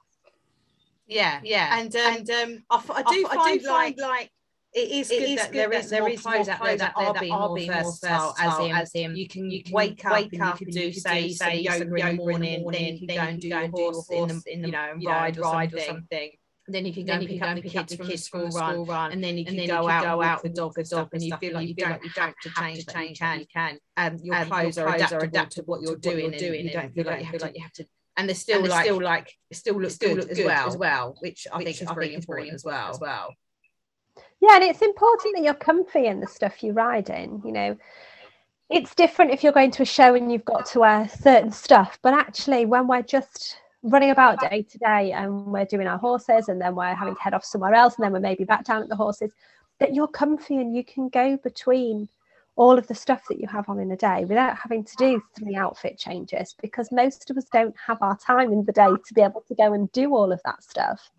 Yeah, 1.08 1.40
yeah, 1.44 1.80
and 1.80 1.96
um, 1.96 2.16
and 2.16 2.30
um, 2.30 2.64
I, 2.70 2.84
I 2.96 3.04
do 3.04 3.28
I, 3.30 3.36
find, 3.36 3.40
I 3.40 3.54
do 3.54 3.60
find 3.60 3.66
like, 3.68 4.00
like 4.00 4.32
it 4.76 4.92
is 4.92 5.12
it 5.12 5.20
good 5.20 5.30
is 5.30 5.40
that 5.40 5.52
good 5.52 5.60
there 5.60 5.74
is 5.74 5.90
there 5.90 6.08
is 6.08 6.22
clothes 6.22 6.50
out 6.50 6.64
there 6.64 6.78
that, 6.78 6.94
are 6.96 7.14
being 7.14 7.34
more 7.34 7.58
versatile, 7.58 8.34
as 8.40 8.60
in, 8.60 8.72
as 8.72 8.92
in 8.96 9.16
you 9.16 9.28
can 9.28 9.50
you 9.50 9.64
can 9.64 9.74
wake 9.74 10.04
up 10.06 10.14
wake 10.14 10.40
up 10.42 10.60
and 10.60 10.74
you 10.74 10.82
can 10.82 10.92
do 10.92 10.94
say 10.94 11.30
say 11.30 11.60
yoga 11.60 11.84
in 11.84 11.90
the 11.90 12.14
morning, 12.18 12.66
then 12.72 12.98
you 12.98 13.08
can 13.08 13.18
go 13.18 13.24
and 13.24 13.42
do 13.42 13.48
your 13.48 13.70
horse 13.70 14.10
in 14.10 14.28
the 14.28 14.54
in 14.54 14.62
the 14.62 15.06
ride 15.06 15.38
ride 15.38 15.74
or 15.74 15.80
something. 15.80 16.32
Then 16.66 16.86
you 16.86 16.94
can 16.94 17.06
go 17.06 17.14
and 17.14 17.28
pick 17.28 17.42
up 17.76 17.88
the 17.88 17.98
kids 17.98 18.30
from 18.30 18.46
the 18.46 18.52
school 18.52 18.86
run, 18.86 19.12
and 19.12 19.22
then 19.22 19.38
you 19.38 19.46
can 19.46 19.68
go 19.68 19.90
out 19.90 20.44
with 20.44 20.54
dog 20.56 20.74
and 20.78 20.88
stuff, 20.88 21.10
and 21.12 21.22
you 21.22 21.36
feel 21.38 21.54
like 21.54 21.68
you 21.68 21.76
don't 21.76 22.02
have 22.16 22.34
to 22.42 22.50
change 22.58 22.86
that. 22.86 23.10
You 23.10 23.16
can, 23.16 23.40
you 23.40 23.46
can. 23.54 23.78
Um, 23.98 24.18
your 24.24 24.46
clothes 24.46 24.78
are 24.78 24.88
adaptable 24.96 25.50
to 25.50 25.62
what 25.64 25.82
you're 25.82 25.98
doing, 25.98 26.34
and 26.34 26.42
you 26.42 26.72
don't 26.72 26.94
feel 26.94 27.06
like 27.06 27.20
you 27.56 27.62
have 27.62 27.74
to 27.74 27.86
and 28.18 28.30
they're 28.30 28.36
still 28.36 28.66
like 28.66 28.86
still 28.86 29.02
like 29.02 29.34
still 29.52 29.80
look 29.80 29.98
good 30.00 30.30
as 30.30 30.40
well 30.40 30.68
as 30.68 30.78
well, 30.78 31.16
which 31.20 31.48
I 31.52 31.64
think 31.64 31.82
is 31.82 31.88
really 31.96 32.14
important 32.14 32.54
as 32.54 32.64
well 32.64 32.92
as 32.92 33.00
well. 33.00 33.34
Yeah, 34.44 34.56
and 34.56 34.64
it's 34.66 34.82
important 34.82 35.38
that 35.38 35.44
you're 35.46 35.54
comfy 35.54 36.08
in 36.08 36.20
the 36.20 36.28
stuff 36.28 36.62
you 36.64 36.74
ride 36.74 37.10
in. 37.10 37.42
You 37.46 37.54
know, 37.54 37.78
it's 38.70 38.94
different 38.94 39.32
if 39.32 39.42
you're 39.42 39.54
going 39.54 39.72
to 39.72 39.84
a 39.84 39.86
show 39.86 40.16
and 40.16 40.30
you've 40.30 40.44
got 40.44 40.66
to 40.66 40.82
wear 40.82 41.08
certain 41.08 41.54
stuff, 41.54 41.98
but 42.02 42.14
actually, 42.14 42.66
when 42.66 42.86
we're 42.86 43.04
just 43.04 43.56
running 43.84 44.10
about 44.10 44.42
day 44.42 44.64
to 44.70 44.78
day 44.80 45.14
and 45.14 45.46
we're 45.46 45.64
doing 45.64 45.88
our 45.88 45.98
horses 45.98 46.50
and 46.50 46.60
then 46.60 46.76
we're 46.76 46.94
having 46.94 47.16
to 47.16 47.22
head 47.22 47.34
off 47.34 47.46
somewhere 47.46 47.74
else 47.74 47.96
and 47.96 48.04
then 48.04 48.12
we're 48.12 48.20
maybe 48.20 48.44
back 48.44 48.66
down 48.66 48.84
at 48.84 48.90
the 48.90 48.98
horses, 48.98 49.32
that 49.80 49.94
you're 49.94 50.10
comfy 50.10 50.58
and 50.58 50.76
you 50.76 50.84
can 50.84 51.08
go 51.08 51.38
between 51.38 52.10
all 52.58 52.78
of 52.78 52.86
the 52.88 52.96
stuff 52.96 53.24
that 53.30 53.40
you 53.40 53.48
have 53.48 53.70
on 53.70 53.80
in 53.80 53.92
a 53.92 53.98
day 53.98 54.26
without 54.26 54.58
having 54.58 54.84
to 54.84 54.96
do 54.98 55.24
three 55.40 55.56
outfit 55.56 55.98
changes 55.98 56.54
because 56.62 56.92
most 56.92 57.30
of 57.32 57.38
us 57.38 57.46
don't 57.54 57.76
have 57.88 58.02
our 58.02 58.18
time 58.18 58.52
in 58.52 58.66
the 58.66 58.74
day 58.74 58.90
to 59.08 59.14
be 59.14 59.22
able 59.22 59.44
to 59.48 59.56
go 59.56 59.72
and 59.72 59.90
do 59.94 60.14
all 60.14 60.34
of 60.34 60.42
that 60.44 60.62
stuff. 60.62 61.10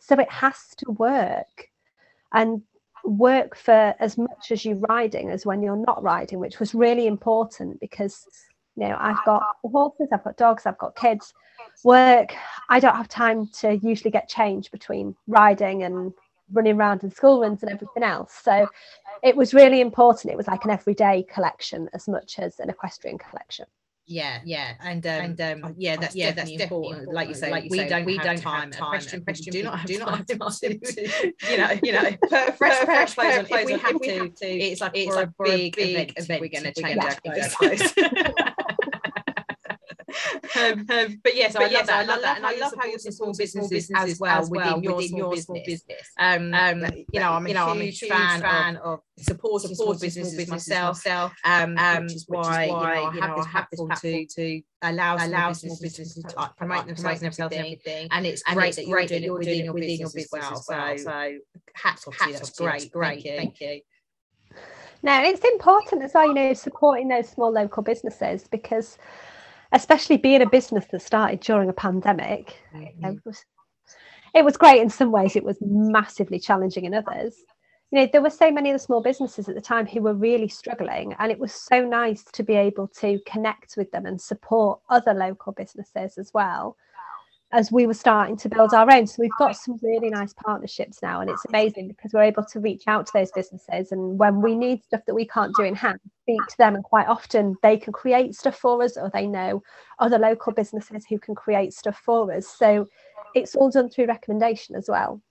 So 0.00 0.18
it 0.18 0.30
has 0.32 0.74
to 0.78 0.90
work 0.90 1.68
and 2.36 2.62
work 3.04 3.56
for 3.56 3.94
as 3.98 4.18
much 4.18 4.50
as 4.52 4.64
you're 4.64 4.76
riding 4.76 5.30
as 5.30 5.46
when 5.46 5.62
you're 5.62 5.84
not 5.86 6.02
riding, 6.02 6.38
which 6.38 6.60
was 6.60 6.74
really 6.74 7.06
important 7.06 7.80
because 7.80 8.24
you 8.76 8.86
know 8.86 8.96
I've 9.00 9.24
got 9.24 9.42
horses, 9.64 10.08
I've 10.12 10.22
got 10.22 10.36
dogs, 10.36 10.66
I've 10.66 10.78
got 10.78 10.94
kids. 10.94 11.32
Work, 11.84 12.34
I 12.68 12.78
don't 12.78 12.94
have 12.94 13.08
time 13.08 13.48
to 13.60 13.76
usually 13.76 14.10
get 14.10 14.28
change 14.28 14.70
between 14.70 15.16
riding 15.26 15.82
and 15.84 16.12
running 16.52 16.76
around 16.76 17.02
in 17.02 17.10
school 17.10 17.40
runs 17.40 17.62
and 17.62 17.72
everything 17.72 18.02
else. 18.02 18.32
So 18.42 18.68
it 19.22 19.34
was 19.34 19.54
really 19.54 19.80
important. 19.80 20.32
It 20.32 20.36
was 20.36 20.46
like 20.46 20.64
an 20.64 20.70
everyday 20.70 21.24
collection 21.24 21.88
as 21.94 22.06
much 22.06 22.38
as 22.38 22.60
an 22.60 22.68
equestrian 22.68 23.18
collection 23.18 23.66
yeah 24.06 24.40
yeah 24.44 24.74
and 24.80 25.04
um, 25.06 25.12
and 25.12 25.40
um, 25.40 25.74
yeah 25.76 25.96
that's 25.96 26.14
yeah 26.14 26.30
that's 26.30 26.50
definitely 26.50 26.90
important. 26.90 27.12
like 27.12 27.28
you 27.28 27.34
say 27.34 27.50
like 27.50 27.64
you 27.64 27.70
we 27.70 27.78
say, 27.78 27.88
don't 27.88 28.04
we 28.04 28.16
don't 28.18 28.36
time, 28.38 28.70
have 28.70 28.80
time 28.80 28.88
question 28.90 29.24
question 29.24 29.52
do 29.52 29.62
not 29.64 29.78
have 29.80 29.88
do 29.88 29.98
not 29.98 30.16
have 30.16 30.26
time 30.26 30.80
to, 30.84 31.32
you 31.50 31.58
know 31.58 31.70
you 31.82 31.92
know 31.92 32.10
fresh 32.56 32.84
fresh 32.84 33.14
clothes 33.14 33.38
on 33.38 33.46
if 33.50 33.66
we 33.66 33.72
have 33.72 34.00
to 34.00 34.32
it's 34.46 34.80
like 34.80 34.92
it's 34.94 35.14
like 35.14 35.28
a 35.28 35.42
big 35.42 35.74
big 35.74 36.12
event. 36.16 36.40
we're 36.40 36.48
going 36.48 36.72
to 36.72 36.72
change 36.80 36.98
our 36.98 37.14
clothes 37.14 37.94
um, 40.56 40.86
um, 40.90 41.20
but 41.22 41.36
yes, 41.36 41.52
but 41.52 41.62
I, 41.62 41.66
yes 41.66 41.88
love 41.88 41.96
I 41.96 42.04
love 42.04 42.22
that, 42.22 42.36
and 42.38 42.46
I 42.46 42.56
love 42.56 42.72
how 42.78 42.86
you 42.86 42.98
support 42.98 43.36
businesses, 43.36 43.70
businesses 43.70 44.12
as 44.12 44.20
well, 44.20 44.40
as 44.40 44.50
well 44.50 44.80
within, 44.80 44.96
within 44.96 45.16
your, 45.16 45.36
small 45.36 45.62
business. 45.64 46.02
Um, 46.18 46.54
um, 46.54 46.84
you 47.12 47.20
know, 47.20 47.32
I'm 47.32 47.46
a, 47.46 47.48
you 47.48 47.54
know, 47.54 47.66
huge, 47.66 47.76
I'm 47.76 47.80
a 47.80 47.84
huge 47.84 48.10
fan, 48.10 48.40
fan 48.40 48.76
of, 48.78 49.00
supporting 49.18 49.74
small 49.74 49.94
businesses, 49.94 50.36
businesses 50.36 50.68
myself, 50.68 51.02
myself 51.04 51.32
um, 51.44 51.76
um, 51.78 52.02
which 52.04 52.14
is 52.14 52.24
why, 52.28 52.68
why 52.68 53.10
you 53.14 53.20
know, 53.20 53.36
I 53.36 53.46
have 53.48 53.66
this 53.70 53.80
platform 53.80 53.90
to, 54.00 54.26
to 54.26 54.62
allow 54.82 55.16
allow 55.24 55.52
small 55.52 55.78
businesses 55.80 56.22
to 56.22 56.36
like, 56.36 56.56
promote 56.56 56.86
themselves 56.86 57.22
and 57.22 57.52
everything. 57.52 58.08
And 58.10 58.26
it's 58.26 58.42
great 58.42 58.76
that 58.76 58.86
you're 58.86 59.06
doing 59.06 59.24
it 59.24 59.32
within 59.32 59.64
your 59.64 59.74
business 59.74 60.14
as 60.14 60.66
well. 60.68 60.98
So 60.98 61.38
hats 61.74 62.06
off 62.06 62.18
to 62.18 62.26
you. 62.26 62.32
That's 62.32 62.50
great. 62.58 62.92
Great. 62.92 63.22
Thank 63.22 63.60
you. 63.60 63.80
Now, 65.02 65.22
it's 65.22 65.44
important 65.44 66.02
as 66.02 66.14
well, 66.14 66.26
you 66.26 66.34
know, 66.34 66.52
supporting 66.54 67.08
those 67.08 67.28
small 67.28 67.52
local 67.52 67.82
businesses 67.82 68.48
because 68.48 68.98
especially 69.76 70.16
being 70.16 70.42
a 70.42 70.48
business 70.48 70.86
that 70.90 71.02
started 71.02 71.40
during 71.40 71.68
a 71.68 71.74
pandemic, 71.74 72.58
mm-hmm. 72.74 73.04
it, 73.04 73.20
was, 73.24 73.44
it 74.34 74.44
was 74.44 74.56
great 74.56 74.80
in 74.80 74.88
some 74.88 75.12
ways. 75.12 75.36
It 75.36 75.44
was 75.44 75.58
massively 75.60 76.38
challenging 76.38 76.86
in 76.86 76.94
others. 76.94 77.36
You 77.90 78.00
know, 78.00 78.08
there 78.10 78.22
were 78.22 78.30
so 78.30 78.50
many 78.50 78.70
of 78.70 78.74
the 78.74 78.84
small 78.84 79.02
businesses 79.02 79.48
at 79.48 79.54
the 79.54 79.60
time 79.60 79.86
who 79.86 80.00
were 80.00 80.14
really 80.14 80.48
struggling, 80.48 81.14
and 81.18 81.30
it 81.30 81.38
was 81.38 81.52
so 81.52 81.86
nice 81.86 82.24
to 82.32 82.42
be 82.42 82.54
able 82.54 82.88
to 83.00 83.20
connect 83.26 83.76
with 83.76 83.90
them 83.92 84.06
and 84.06 84.20
support 84.20 84.80
other 84.88 85.14
local 85.14 85.52
businesses 85.52 86.18
as 86.18 86.32
well 86.34 86.76
as 87.52 87.70
we 87.70 87.86
were 87.86 87.94
starting 87.94 88.36
to 88.36 88.48
build 88.48 88.74
our 88.74 88.90
own. 88.92 89.06
So 89.06 89.16
we've 89.20 89.30
got 89.38 89.56
some 89.56 89.78
really 89.82 90.10
nice 90.10 90.32
partnerships 90.32 90.98
now, 91.02 91.20
and 91.20 91.30
it's 91.30 91.44
amazing 91.46 91.88
because 91.88 92.12
we're 92.12 92.22
able 92.22 92.44
to 92.44 92.60
reach 92.60 92.82
out 92.86 93.06
to 93.06 93.12
those 93.14 93.30
businesses. 93.32 93.92
And 93.92 94.18
when 94.18 94.40
we 94.40 94.56
need 94.56 94.82
stuff 94.84 95.02
that 95.06 95.14
we 95.14 95.26
can't 95.26 95.54
do 95.56 95.62
in 95.62 95.74
hand, 95.74 96.00
speak 96.22 96.44
to 96.48 96.58
them, 96.58 96.74
and 96.74 96.84
quite 96.84 97.06
often 97.06 97.56
they 97.62 97.76
can 97.76 97.92
create 97.92 98.34
stuff 98.34 98.56
for 98.56 98.82
us, 98.82 98.96
or 98.96 99.10
they 99.12 99.26
know 99.26 99.62
other 99.98 100.18
local 100.18 100.52
businesses 100.52 101.06
who 101.08 101.18
can 101.18 101.34
create 101.34 101.72
stuff 101.72 102.00
for 102.04 102.32
us. 102.32 102.48
So 102.48 102.88
it's 103.34 103.54
all 103.54 103.70
done 103.70 103.90
through 103.90 104.06
recommendation 104.06 104.74
as 104.74 104.88
well. 104.88 105.22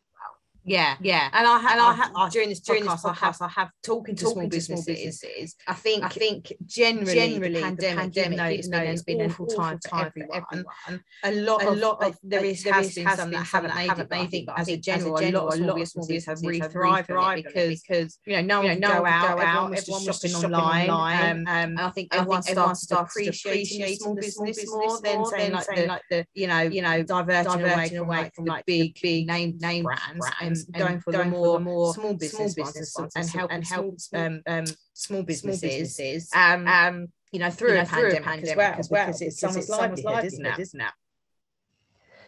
Yeah, 0.68 0.96
yeah, 1.00 1.30
and 1.32 1.46
I 1.46 1.60
have, 1.60 1.72
and 1.74 1.80
I 1.80 1.94
have 1.94 2.32
during 2.32 2.50
this 2.50 2.60
during 2.60 2.86
podcast, 2.86 3.04
this 3.04 3.12
podcast, 3.12 3.42
I 3.42 3.50
have 3.50 3.70
talking 3.84 4.16
to, 4.16 4.24
talking 4.24 4.34
small, 4.34 4.50
businesses, 4.50 4.86
small 4.86 4.96
businesses. 4.96 5.56
I 5.68 5.74
think, 5.76 6.04
I 6.04 6.10
think 6.10 6.54
generally, 6.66 7.14
generally 7.14 7.54
the 7.54 7.62
pandemic, 7.62 8.14
the 8.14 8.22
pandemic 8.22 8.66
though 8.72 8.78
it's 8.78 9.04
been 9.04 9.22
an 9.22 9.30
awful 9.30 9.46
time, 9.46 9.78
time 9.78 10.12
for 10.12 10.26
everyone, 10.34 11.04
a 11.24 11.32
lot, 11.34 11.64
a 11.64 11.70
lot 11.70 12.04
of 12.04 12.18
there 12.24 12.44
is 12.44 12.64
there 12.64 12.74
has 12.74 12.96
been 12.96 13.08
some 13.10 13.30
that 13.30 13.46
haven't 13.46 13.76
made 13.76 13.92
it. 13.92 14.10
But 14.10 14.18
I 14.20 14.26
think 14.26 14.50
as 14.58 14.68
a 14.68 14.78
general, 14.78 15.20
a 15.20 15.30
lot, 15.30 15.56
a 15.56 15.62
lot 15.62 15.80
of 15.82 15.88
small 15.88 16.08
businesses 16.08 16.26
have 16.26 16.42
really 16.42 16.62
thrived 17.04 17.44
because 17.44 17.84
because 17.88 18.20
you 18.26 18.42
know 18.42 18.42
no 18.42 18.64
one 18.64 18.80
go 18.80 19.06
out, 19.06 19.40
everyone 19.40 19.70
was 19.70 19.86
just 19.86 20.28
shopping 20.28 20.36
online, 20.36 20.90
um, 20.90 21.46
and 21.48 21.80
I 21.80 21.90
think 21.92 22.08
everyone 22.12 22.42
starts 22.42 22.88
to 22.88 23.02
appreciate 23.02 23.68
small 24.00 24.16
business 24.16 24.66
more 24.68 25.00
than 25.04 25.26
saying 25.62 25.88
like 25.88 26.02
the 26.10 26.26
you 26.34 26.48
know 26.48 26.62
you 26.62 26.82
know 26.82 27.04
diverging 27.04 27.98
away 27.98 28.32
from 28.36 28.46
like 28.46 28.66
big 28.66 28.98
big 29.00 29.28
name 29.28 29.60
name 29.60 29.84
brands 29.84 30.26
and 30.64 30.74
going 30.76 31.00
for 31.00 31.12
going 31.12 31.30
the 31.30 31.38
more, 31.38 31.60
more 31.60 31.94
small 31.94 32.14
business, 32.14 32.54
small 32.54 32.66
business 32.66 32.96
ones 32.98 33.14
and 33.16 33.30
help 33.30 33.52
and 33.52 33.66
help 33.66 33.98
um, 34.14 34.42
um, 34.48 34.66
small 34.94 35.24
businesses, 35.24 35.60
small 35.60 35.80
businesses 35.80 36.30
um, 36.34 36.68
um, 36.68 37.08
you 37.32 37.40
know 37.40 37.50
through, 37.50 37.70
you 37.70 37.76
know, 37.76 37.82
a, 37.82 37.86
through 37.86 38.12
pandemic 38.12 38.20
a 38.20 38.24
pandemic 38.24 38.50
as 38.52 38.58
well, 38.58 38.74
as 38.80 38.90
well 38.90 39.06
because 39.06 39.22
it's 39.22 39.40
someone's 39.40 39.70
livelihood, 39.70 40.26
isn't 40.26 40.46
it? 40.46 40.60
Isn't 40.60 40.82
it? 40.82 40.94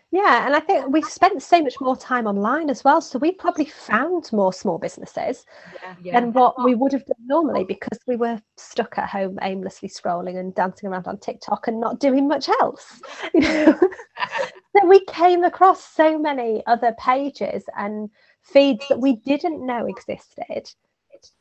Yeah, 0.09 0.45
and 0.45 0.55
I 0.55 0.61
think 0.61 0.87
we've 0.87 1.03
spent 1.03 1.43
so 1.43 1.61
much 1.61 1.75
more 1.81 1.97
time 1.97 2.27
online 2.27 2.69
as 2.69 2.81
well. 2.81 3.01
So 3.01 3.19
we 3.19 3.33
probably 3.33 3.65
found 3.65 4.31
more 4.31 4.53
small 4.53 4.77
businesses 4.77 5.45
yeah, 5.83 5.95
yeah. 6.01 6.19
than 6.19 6.31
what 6.31 6.63
we 6.63 6.75
would 6.75 6.93
have 6.93 7.05
done 7.05 7.27
normally 7.27 7.65
because 7.65 7.99
we 8.07 8.15
were 8.15 8.41
stuck 8.55 8.97
at 8.97 9.09
home 9.09 9.37
aimlessly 9.41 9.89
scrolling 9.89 10.39
and 10.39 10.55
dancing 10.55 10.87
around 10.87 11.07
on 11.07 11.17
TikTok 11.17 11.67
and 11.67 11.81
not 11.81 11.99
doing 11.99 12.27
much 12.27 12.47
else. 12.61 13.01
You 13.33 13.41
know? 13.41 13.79
so 14.77 14.87
we 14.87 15.03
came 15.05 15.43
across 15.43 15.83
so 15.83 16.17
many 16.17 16.63
other 16.67 16.93
pages 16.99 17.63
and 17.75 18.09
feeds 18.41 18.87
that 18.89 18.99
we 18.99 19.17
didn't 19.17 19.65
know 19.65 19.85
existed. 19.85 20.69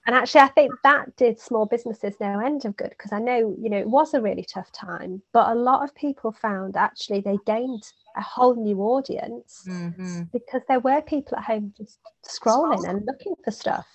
And 0.06 0.16
actually, 0.16 0.40
I 0.40 0.48
think 0.48 0.72
that 0.84 1.14
did 1.16 1.38
small 1.38 1.66
businesses 1.66 2.14
no 2.18 2.40
end 2.40 2.64
of 2.64 2.76
good 2.76 2.90
because 2.90 3.12
I 3.12 3.18
know, 3.18 3.54
you 3.60 3.68
know, 3.68 3.78
it 3.78 3.88
was 3.88 4.14
a 4.14 4.22
really 4.22 4.44
tough 4.44 4.72
time, 4.72 5.22
but 5.32 5.50
a 5.50 5.54
lot 5.54 5.84
of 5.84 5.94
people 5.94 6.32
found 6.32 6.76
actually 6.76 7.20
they 7.20 7.38
gained 7.44 7.82
a 8.16 8.22
whole 8.22 8.54
new 8.54 8.80
audience 8.80 9.64
mm-hmm. 9.68 10.22
because 10.32 10.62
there 10.68 10.80
were 10.80 11.02
people 11.02 11.36
at 11.36 11.44
home 11.44 11.74
just 11.76 11.98
scrolling 12.24 12.88
and 12.88 13.04
looking 13.04 13.34
for 13.44 13.50
stuff. 13.50 13.86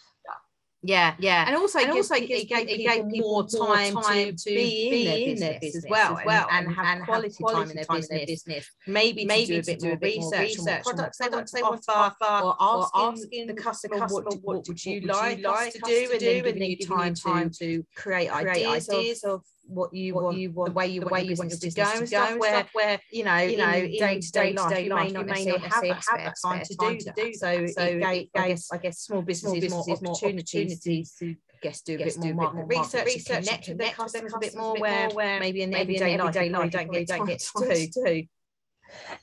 Yeah, 0.83 1.13
yeah, 1.19 1.45
and 1.47 1.55
also, 1.55 1.77
and 1.77 1.91
also 1.91 2.15
it, 2.15 2.27
gives, 2.27 2.41
it, 2.41 2.49
gave, 2.49 2.67
it 2.67 2.77
gave 2.77 3.07
people 3.07 3.29
more 3.29 3.47
time, 3.47 3.93
time 3.93 4.35
to, 4.35 4.49
be, 4.49 4.87
in, 4.87 5.05
their, 5.05 5.17
in 5.17 5.39
their 5.39 5.59
business, 5.59 5.85
as 5.85 5.89
well, 5.91 6.17
as 6.17 6.25
well 6.25 6.47
and, 6.49 6.65
and, 6.65 6.75
have, 6.75 6.85
and 6.97 7.05
quality, 7.05 7.27
have 7.27 7.35
quality 7.37 7.61
time, 7.61 7.69
in 7.69 7.75
their, 7.75 7.85
time 7.85 7.97
business. 7.97 8.09
in 8.09 8.17
their 8.17 8.25
business. 8.25 8.71
Maybe 8.87 9.25
maybe 9.25 9.61
bit, 9.61 9.79
do 9.79 9.85
more, 9.85 9.93
a 9.93 9.97
bit 9.97 10.19
more 10.19 10.31
research, 10.31 10.57
research 10.57 10.85
what 10.85 10.95
products 10.95 11.17
they 11.19 11.61
want 11.61 11.83
to 11.83 11.93
offer, 11.93 12.55
or 12.59 12.87
asking, 12.95 13.45
the 13.45 13.53
customer, 13.53 13.99
customer 13.99 14.23
what, 14.23 14.39
what, 14.41 14.67
would 14.67 14.83
you 14.83 15.01
like, 15.01 15.43
like 15.43 15.73
to 15.73 15.79
do, 15.85 16.09
and 16.13 16.19
then 16.19 16.43
giving 16.43 16.63
you 16.63 16.77
time 17.15 17.51
to 17.59 17.85
create 17.95 18.31
ideas 18.31 19.23
of 19.23 19.43
what 19.65 19.93
you 19.93 20.13
what 20.13 20.23
want, 20.25 20.37
you 20.37 20.51
want, 20.51 20.69
the 20.69 20.73
way 20.73 20.87
you, 20.87 21.01
the 21.01 21.07
way 21.07 21.23
you 21.23 21.35
want 21.35 21.49
your 21.49 21.59
business 21.59 21.73
to 21.73 21.75
go, 21.75 21.99
and 21.99 22.07
stuff, 22.07 22.37
where, 22.37 22.67
where 22.73 22.99
you 23.11 23.23
know, 23.23 23.37
you 23.37 23.57
know, 23.57 23.71
day 23.71 24.19
to 24.19 24.31
day 24.31 24.53
life, 24.53 24.83
you 24.83 24.93
may 24.93 25.11
not 25.11 25.25
necessarily 25.25 25.61
have 25.61 25.81
that 25.81 26.35
time 26.43 26.63
to 26.63 26.75
do 26.75 26.99
do 27.15 27.33
so. 27.33 27.65
So 27.67 27.83
it 27.83 28.29
gave, 28.33 28.59
I 28.71 28.77
guess, 28.77 28.99
small 28.99 29.21
businesses 29.21 29.71
more 29.71 30.15
opportunities 30.15 30.81
to 31.19 31.35
guess 31.61 31.81
do 31.81 31.95
a 31.95 31.97
bit 31.97 32.17
more 32.17 32.33
market 32.33 32.65
research, 32.67 33.05
research 33.05 33.45
connect 33.45 33.67
with 33.67 33.77
their 33.77 33.91
customers 33.91 34.33
a 34.33 34.39
bit 34.39 34.55
more, 34.55 34.77
where 34.79 35.39
maybe 35.39 35.61
in 35.61 35.69
the 35.69 35.79
everyday 35.79 36.17
life 36.17 36.33
don't 36.33 36.91
get 36.91 37.07
don't 37.07 37.25
get 37.25 37.39
to 37.39 37.87
do. 38.05 38.23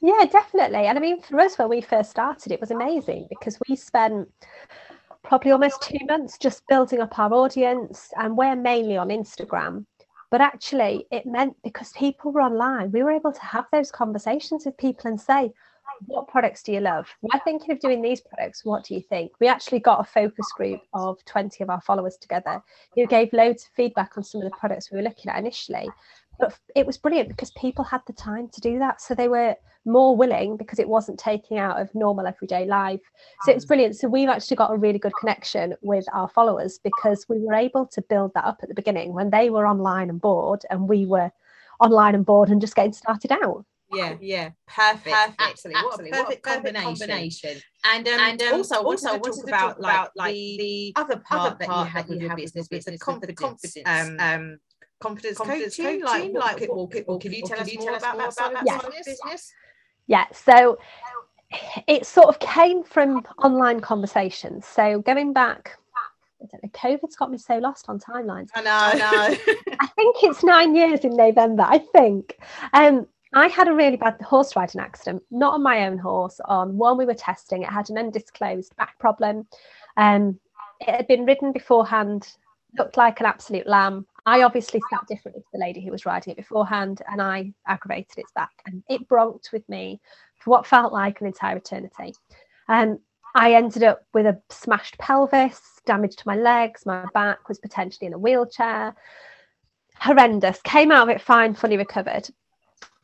Yeah, 0.01 0.25
definitely. 0.25 0.87
And 0.87 0.97
I 0.97 1.01
mean, 1.01 1.21
for 1.21 1.39
us, 1.41 1.59
when 1.59 1.69
we 1.69 1.81
first 1.83 2.11
started, 2.11 2.53
it 2.53 2.61
was 2.61 2.71
amazing 2.71 3.27
because 3.29 3.59
we 3.69 3.77
spent 3.77 4.29
probably 5.23 5.51
almost 5.51 5.83
two 5.83 5.99
months 6.07 6.39
just 6.39 6.67
building 6.69 7.01
up 7.01 7.19
our 7.19 7.33
audience, 7.35 8.11
and 8.17 8.37
we're 8.37 8.57
mainly 8.57 8.97
on 8.97 9.09
Instagram. 9.09 9.85
But 10.31 10.41
actually, 10.41 11.07
it 11.11 11.27
meant 11.27 11.57
because 11.63 11.93
people 11.93 12.33
were 12.33 12.43
online, 12.43 12.93
we 12.93 13.03
were 13.03 13.13
able 13.13 13.33
to 13.33 13.41
have 13.41 13.67
those 13.73 13.91
conversations 13.91 14.67
with 14.67 14.77
people 14.77 15.09
and 15.09 15.21
say, 15.21 15.53
what 16.07 16.29
products 16.29 16.63
do 16.63 16.73
you 16.73 16.81
love? 16.81 17.09
We're 17.23 17.41
thinking 17.41 17.73
of 17.73 17.81
doing 17.81 18.03
these 18.03 18.21
products. 18.21 18.65
What 18.65 18.85
do 18.85 18.95
you 18.95 19.01
think? 19.01 19.33
We 19.41 19.49
actually 19.49 19.81
got 19.81 20.01
a 20.01 20.05
focus 20.05 20.47
group 20.57 20.81
of 20.93 21.25
20 21.25 21.63
of 21.65 21.71
our 21.71 21.81
followers 21.81 22.17
together 22.17 22.63
who 22.95 23.07
gave 23.07 23.33
loads 23.33 23.65
of 23.65 23.71
feedback 23.71 24.17
on 24.17 24.25
some 24.25 24.43
of 24.43 24.51
the 24.51 24.57
products 24.57 24.91
we 24.91 24.99
were 24.99 25.03
looking 25.05 25.31
at 25.31 25.39
initially 25.39 25.89
but 26.39 26.59
it 26.75 26.87
was 26.87 26.99
brilliant 26.99 27.29
because 27.29 27.51
people 27.53 27.85
had 27.85 28.01
the 28.07 28.13
time 28.13 28.49
to 28.49 28.61
do 28.61 28.79
that. 28.79 29.01
So 29.01 29.15
they 29.15 29.29
were 29.29 29.57
more 29.85 30.17
willing 30.17 30.57
because 30.57 30.79
it 30.79 30.89
wasn't 30.89 31.19
taking 31.19 31.59
out 31.59 31.81
of 31.81 31.95
normal 31.95 32.27
everyday 32.27 32.67
life. 32.67 33.01
So 33.43 33.51
it 33.51 33.55
was 33.55 33.67
brilliant. 33.67 33.97
So 33.97 34.09
we've 34.09 34.29
actually 34.29 34.57
got 34.57 34.73
a 34.73 34.77
really 34.77 34.99
good 34.99 35.15
connection 35.19 35.75
with 35.81 36.05
our 36.13 36.29
followers 36.29 36.79
because 36.83 37.27
we 37.29 37.39
were 37.39 37.55
able 37.55 37.87
to 37.87 38.03
build 38.03 38.33
that 38.35 38.45
up 38.45 38.61
at 38.63 38.69
the 38.69 38.75
beginning 38.75 39.15
when 39.15 39.31
they 39.31 39.51
were 39.51 39.67
online 39.67 40.11
and 40.11 40.21
bored 40.21 40.63
and 40.71 40.89
we 40.89 41.07
were 41.07 41.31
online 41.81 42.15
and 42.15 42.27
bored 42.27 42.51
and 42.51 42.61
just 42.61 42.75
getting 42.75 42.93
started 42.93 43.33
out. 43.33 43.65
Yeah, 43.91 44.17
yeah, 44.21 44.51
perfect, 44.67 45.17
perfect. 45.17 45.41
absolutely, 45.41 45.83
absolutely. 45.83 46.11
What 46.11 46.21
a 46.21 46.25
perfect, 46.25 46.47
what 46.47 46.53
a 46.53 46.63
combination. 46.63 46.83
combination. 46.85 47.63
And 47.85 48.09
um, 48.09 48.21
and 48.21 48.43
um, 48.43 48.55
also, 48.55 48.83
also, 48.83 49.09
I 49.09 49.13
wanted 49.13 49.33
to 49.33 49.39
talk 49.39 49.49
about, 49.49 49.81
like, 49.81 50.11
like 50.15 50.35
the, 50.35 50.57
the 50.59 50.93
other 50.97 51.17
part, 51.17 51.41
other 51.41 51.65
part 51.65 51.67
that 51.67 51.79
you 51.79 51.91
have 51.91 52.09
with 52.09 52.21
your 52.21 52.37
business, 52.37 52.69
business, 52.69 52.99
the 52.99 53.05
confidence, 53.05 53.41
confidence. 53.41 53.87
um, 53.87 54.17
um, 54.21 54.59
confidence, 55.01 55.39
confidence 55.39 55.77
coaching, 55.77 56.03
coaching 56.03 56.35
like, 56.35 56.61
like 56.61 56.69
what, 56.69 56.95
what, 56.95 57.07
what, 57.07 57.21
can 57.21 57.33
you 57.33 57.43
tell 57.43 57.61
us 57.61 57.75
more 57.75 57.97
about, 57.97 58.15
about, 58.15 58.33
about, 58.33 58.63
about 58.63 58.65
that 58.65 59.05
business? 59.05 59.53
Yeah, 60.07 60.25
so 60.33 60.79
it 61.87 62.07
sort 62.07 62.29
of 62.29 62.39
came 62.41 62.83
from 62.83 63.25
online 63.43 63.81
conversations. 63.81 64.67
So 64.67 65.01
going 65.01 65.33
back, 65.33 65.79
I 66.43 66.47
don't 66.51 66.63
know, 66.63 66.71
COVID's 66.71 67.17
got 67.17 67.31
me 67.31 67.39
so 67.39 67.59
lost 67.59 67.87
on 67.89 67.99
timelines. 67.99 68.49
I 68.55 68.63
know, 68.63 68.71
I 68.73 68.95
know. 68.95 69.55
I 69.81 69.87
think 69.89 70.17
it's 70.23 70.45
nine 70.45 70.75
years 70.75 71.01
in 71.01 71.17
November, 71.17 71.65
I 71.65 71.79
think. 71.79 72.39
Um, 72.73 73.07
I 73.35 73.49
had 73.49 73.69
a 73.69 73.75
really 73.75 73.97
bad 73.97 74.21
horse 74.23 74.57
riding 74.57 74.81
accident, 74.81 75.23
not 75.31 75.55
on 75.55 75.63
my 75.63 75.87
own 75.87 75.99
horse, 75.99 76.41
on 76.47 76.77
one 76.77 76.97
we 76.97 77.05
were 77.05 77.15
testing. 77.15 77.63
It 77.63 77.69
had 77.69 77.91
an 77.91 77.99
undisclosed 77.99 78.75
back 78.77 78.99
problem. 78.99 79.47
Um, 79.97 80.39
it 80.81 80.95
had 80.95 81.09
been 81.09 81.27
ridden 81.27 81.53
beforehand, 81.53 82.29
looked 82.79 82.97
like 82.97 83.21
an 83.21 83.27
absolute 83.27 83.67
lamb. 83.67 84.07
I 84.29 84.43
obviously 84.43 84.83
sat 84.91 85.07
differently 85.09 85.41
to 85.41 85.49
the 85.55 85.59
lady 85.59 85.83
who 85.83 85.91
was 85.91 86.05
riding 86.05 86.33
it 86.33 86.37
beforehand, 86.37 87.01
and 87.11 87.23
I 87.23 87.55
aggravated 87.67 88.19
its 88.19 88.33
back, 88.33 88.51
and 88.67 88.83
it 88.87 89.09
bronked 89.09 89.53
with 89.55 89.67
me 89.71 90.03
for 90.37 90.51
what 90.51 90.67
felt 90.67 90.93
like 90.93 91.23
an 91.23 91.27
entire 91.27 91.57
eternity. 91.57 92.15
And 92.69 92.99
I 93.35 93.55
ended 93.55 93.85
up 93.85 94.03
with 94.13 94.27
a 94.27 94.39
smashed 94.51 94.99
pelvis, 94.99 95.81
damage 95.87 96.17
to 96.17 96.27
my 96.27 96.37
legs, 96.37 96.85
my 96.85 97.07
back 97.15 97.49
was 97.49 97.59
potentially 97.59 98.07
in 98.07 98.13
a 98.13 98.19
wheelchair. 98.19 98.95
Horrendous. 99.97 100.61
Came 100.63 100.93
out 100.93 101.09
of 101.09 101.17
it 101.17 101.23
fine, 101.23 101.55
fully 101.55 101.79
recovered. 101.79 102.29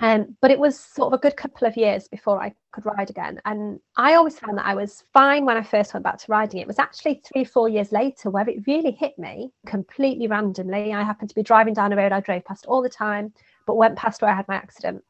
Um, 0.00 0.36
but 0.42 0.50
it 0.50 0.58
was 0.58 0.78
sort 0.78 1.12
of 1.12 1.18
a 1.18 1.22
good 1.22 1.36
couple 1.36 1.66
of 1.66 1.76
years 1.76 2.08
before 2.08 2.42
I 2.42 2.52
could 2.72 2.84
ride 2.84 3.08
again. 3.10 3.40
And 3.44 3.80
I 3.96 4.14
always 4.14 4.38
found 4.38 4.58
that 4.58 4.66
I 4.66 4.74
was 4.74 5.04
fine 5.12 5.44
when 5.44 5.56
I 5.56 5.62
first 5.62 5.94
went 5.94 6.04
back 6.04 6.18
to 6.18 6.26
riding. 6.28 6.60
It 6.60 6.66
was 6.66 6.78
actually 6.78 7.22
three, 7.24 7.42
or 7.42 7.46
four 7.46 7.68
years 7.68 7.92
later 7.92 8.28
where 8.28 8.48
it 8.48 8.66
really 8.66 8.90
hit 8.90 9.18
me 9.18 9.50
completely 9.66 10.26
randomly. 10.26 10.92
I 10.92 11.02
happened 11.02 11.30
to 11.30 11.34
be 11.34 11.42
driving 11.42 11.74
down 11.74 11.92
a 11.92 11.96
road 11.96 12.12
I 12.12 12.20
drove 12.20 12.44
past 12.44 12.66
all 12.66 12.82
the 12.82 12.88
time, 12.88 13.32
but 13.66 13.76
went 13.76 13.96
past 13.96 14.20
where 14.20 14.30
I 14.30 14.34
had 14.34 14.48
my 14.48 14.56
accident. 14.56 15.02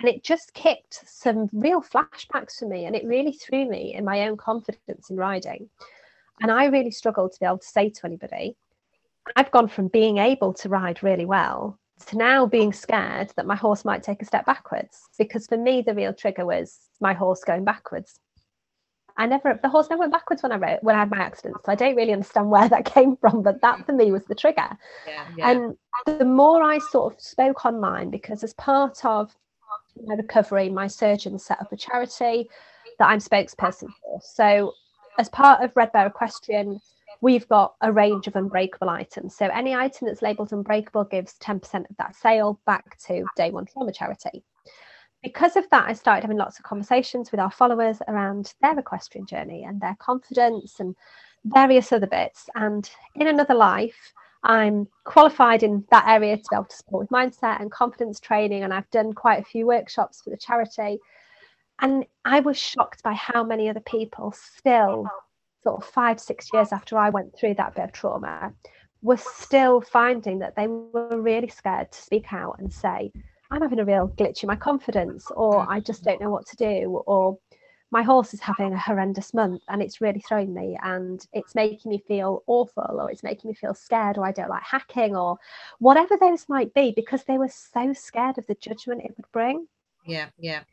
And 0.00 0.10
it 0.10 0.24
just 0.24 0.52
kicked 0.52 1.00
some 1.06 1.48
real 1.52 1.80
flashbacks 1.80 2.58
for 2.58 2.68
me. 2.68 2.84
And 2.84 2.94
it 2.94 3.06
really 3.06 3.32
threw 3.32 3.68
me 3.68 3.94
in 3.94 4.04
my 4.04 4.28
own 4.28 4.36
confidence 4.36 5.10
in 5.10 5.16
riding. 5.16 5.70
And 6.42 6.50
I 6.50 6.66
really 6.66 6.90
struggled 6.90 7.32
to 7.32 7.40
be 7.40 7.46
able 7.46 7.58
to 7.58 7.66
say 7.66 7.88
to 7.88 8.04
anybody, 8.04 8.56
I've 9.36 9.50
gone 9.50 9.68
from 9.68 9.88
being 9.88 10.18
able 10.18 10.52
to 10.54 10.68
ride 10.68 11.02
really 11.02 11.24
well 11.24 11.78
to 12.06 12.16
now 12.16 12.46
being 12.46 12.72
scared 12.72 13.32
that 13.36 13.46
my 13.46 13.56
horse 13.56 13.84
might 13.84 14.02
take 14.02 14.22
a 14.22 14.24
step 14.24 14.46
backwards 14.46 15.08
because 15.18 15.46
for 15.46 15.56
me 15.56 15.82
the 15.82 15.94
real 15.94 16.12
trigger 16.12 16.46
was 16.46 16.78
my 17.00 17.12
horse 17.12 17.42
going 17.44 17.64
backwards. 17.64 18.18
I 19.16 19.26
never 19.26 19.58
the 19.60 19.68
horse 19.68 19.90
never 19.90 20.00
went 20.00 20.12
backwards 20.12 20.44
when 20.44 20.52
i 20.52 20.56
wrote 20.56 20.82
when 20.82 20.94
i 20.94 21.00
had 21.00 21.10
my 21.10 21.18
accident 21.18 21.56
so 21.64 21.72
i 21.72 21.74
don't 21.74 21.96
really 21.96 22.12
understand 22.12 22.50
where 22.50 22.68
that 22.68 22.84
came 22.94 23.16
from 23.16 23.42
but 23.42 23.60
that 23.62 23.84
for 23.84 23.92
me 23.92 24.12
was 24.12 24.24
the 24.26 24.34
trigger. 24.34 24.68
Yeah, 25.06 25.24
yeah. 25.36 25.50
and 25.50 25.76
the 26.06 26.24
more 26.24 26.62
i 26.62 26.78
sort 26.78 27.14
of 27.14 27.20
spoke 27.20 27.66
online 27.66 28.10
because 28.10 28.44
as 28.44 28.54
part 28.54 29.04
of 29.04 29.34
my 30.06 30.14
recovery 30.14 30.68
my 30.68 30.86
surgeon 30.86 31.38
set 31.38 31.60
up 31.60 31.72
a 31.72 31.76
charity 31.76 32.48
that 32.98 33.08
i'm 33.08 33.18
spokesperson 33.18 33.88
for. 34.02 34.20
So 34.22 34.72
as 35.18 35.28
part 35.28 35.62
of 35.62 35.76
red 35.76 35.90
bear 35.92 36.06
equestrian 36.06 36.80
we've 37.20 37.48
got 37.48 37.74
a 37.80 37.92
range 37.92 38.26
of 38.26 38.36
unbreakable 38.36 38.88
items. 38.88 39.36
So 39.36 39.46
any 39.46 39.74
item 39.74 40.06
that's 40.06 40.22
labeled 40.22 40.52
unbreakable 40.52 41.04
gives 41.04 41.34
10% 41.38 41.90
of 41.90 41.96
that 41.98 42.14
sale 42.14 42.60
back 42.66 42.98
to 43.06 43.24
Day 43.36 43.50
One 43.50 43.66
Trauma 43.66 43.92
Charity. 43.92 44.44
Because 45.22 45.56
of 45.56 45.68
that, 45.70 45.88
I 45.88 45.94
started 45.94 46.22
having 46.22 46.36
lots 46.36 46.58
of 46.58 46.64
conversations 46.64 47.32
with 47.32 47.40
our 47.40 47.50
followers 47.50 47.98
around 48.06 48.54
their 48.62 48.78
equestrian 48.78 49.26
journey 49.26 49.64
and 49.64 49.80
their 49.80 49.96
confidence 49.98 50.78
and 50.78 50.94
various 51.44 51.92
other 51.92 52.06
bits. 52.06 52.48
And 52.54 52.88
in 53.16 53.26
another 53.26 53.54
life, 53.54 54.12
I'm 54.44 54.86
qualified 55.02 55.64
in 55.64 55.84
that 55.90 56.06
area 56.06 56.36
to 56.36 56.42
be 56.48 56.54
able 56.54 56.66
to 56.66 56.76
support 56.76 57.00
with 57.00 57.10
mindset 57.10 57.60
and 57.60 57.72
confidence 57.72 58.20
training. 58.20 58.62
And 58.62 58.72
I've 58.72 58.88
done 58.90 59.12
quite 59.12 59.40
a 59.40 59.44
few 59.44 59.66
workshops 59.66 60.22
for 60.22 60.30
the 60.30 60.36
charity. 60.36 61.00
and 61.80 62.04
I 62.24 62.40
was 62.40 62.56
shocked 62.56 63.02
by 63.02 63.14
how 63.14 63.42
many 63.44 63.68
other 63.68 63.80
people 63.80 64.32
still, 64.32 65.08
sort 65.62 65.82
of 65.82 65.88
five, 65.88 66.20
six 66.20 66.48
years 66.52 66.72
after 66.72 66.96
I 66.98 67.10
went 67.10 67.36
through 67.36 67.54
that 67.54 67.74
bit 67.74 67.84
of 67.84 67.92
trauma, 67.92 68.52
were 69.02 69.16
still 69.16 69.80
finding 69.80 70.38
that 70.40 70.56
they 70.56 70.66
were 70.66 71.20
really 71.20 71.48
scared 71.48 71.92
to 71.92 72.02
speak 72.02 72.32
out 72.32 72.56
and 72.58 72.72
say, 72.72 73.12
I'm 73.50 73.62
having 73.62 73.78
a 73.78 73.84
real 73.84 74.08
glitch 74.08 74.42
in 74.42 74.48
my 74.48 74.56
confidence, 74.56 75.26
or 75.34 75.66
I 75.70 75.80
just 75.80 76.04
don't 76.04 76.20
know 76.20 76.30
what 76.30 76.46
to 76.46 76.56
do, 76.56 77.02
or 77.06 77.38
my 77.90 78.02
horse 78.02 78.34
is 78.34 78.40
having 78.40 78.74
a 78.74 78.78
horrendous 78.78 79.32
month 79.32 79.62
and 79.68 79.82
it's 79.82 80.00
really 80.00 80.20
throwing 80.20 80.52
me 80.52 80.76
and 80.82 81.26
it's 81.32 81.54
making 81.54 81.90
me 81.90 82.02
feel 82.06 82.42
awful 82.46 83.00
or 83.00 83.10
it's 83.10 83.22
making 83.22 83.48
me 83.48 83.54
feel 83.54 83.74
scared 83.74 84.18
or 84.18 84.26
I 84.26 84.32
don't 84.32 84.50
like 84.50 84.62
hacking 84.62 85.16
or 85.16 85.38
whatever 85.78 86.16
those 86.18 86.48
might 86.48 86.74
be 86.74 86.92
because 86.94 87.24
they 87.24 87.38
were 87.38 87.48
so 87.48 87.94
scared 87.94 88.36
of 88.36 88.46
the 88.46 88.56
judgment 88.56 89.02
it 89.04 89.14
would 89.16 89.30
bring. 89.32 89.66
Yeah, 90.06 90.26
yeah. 90.38 90.64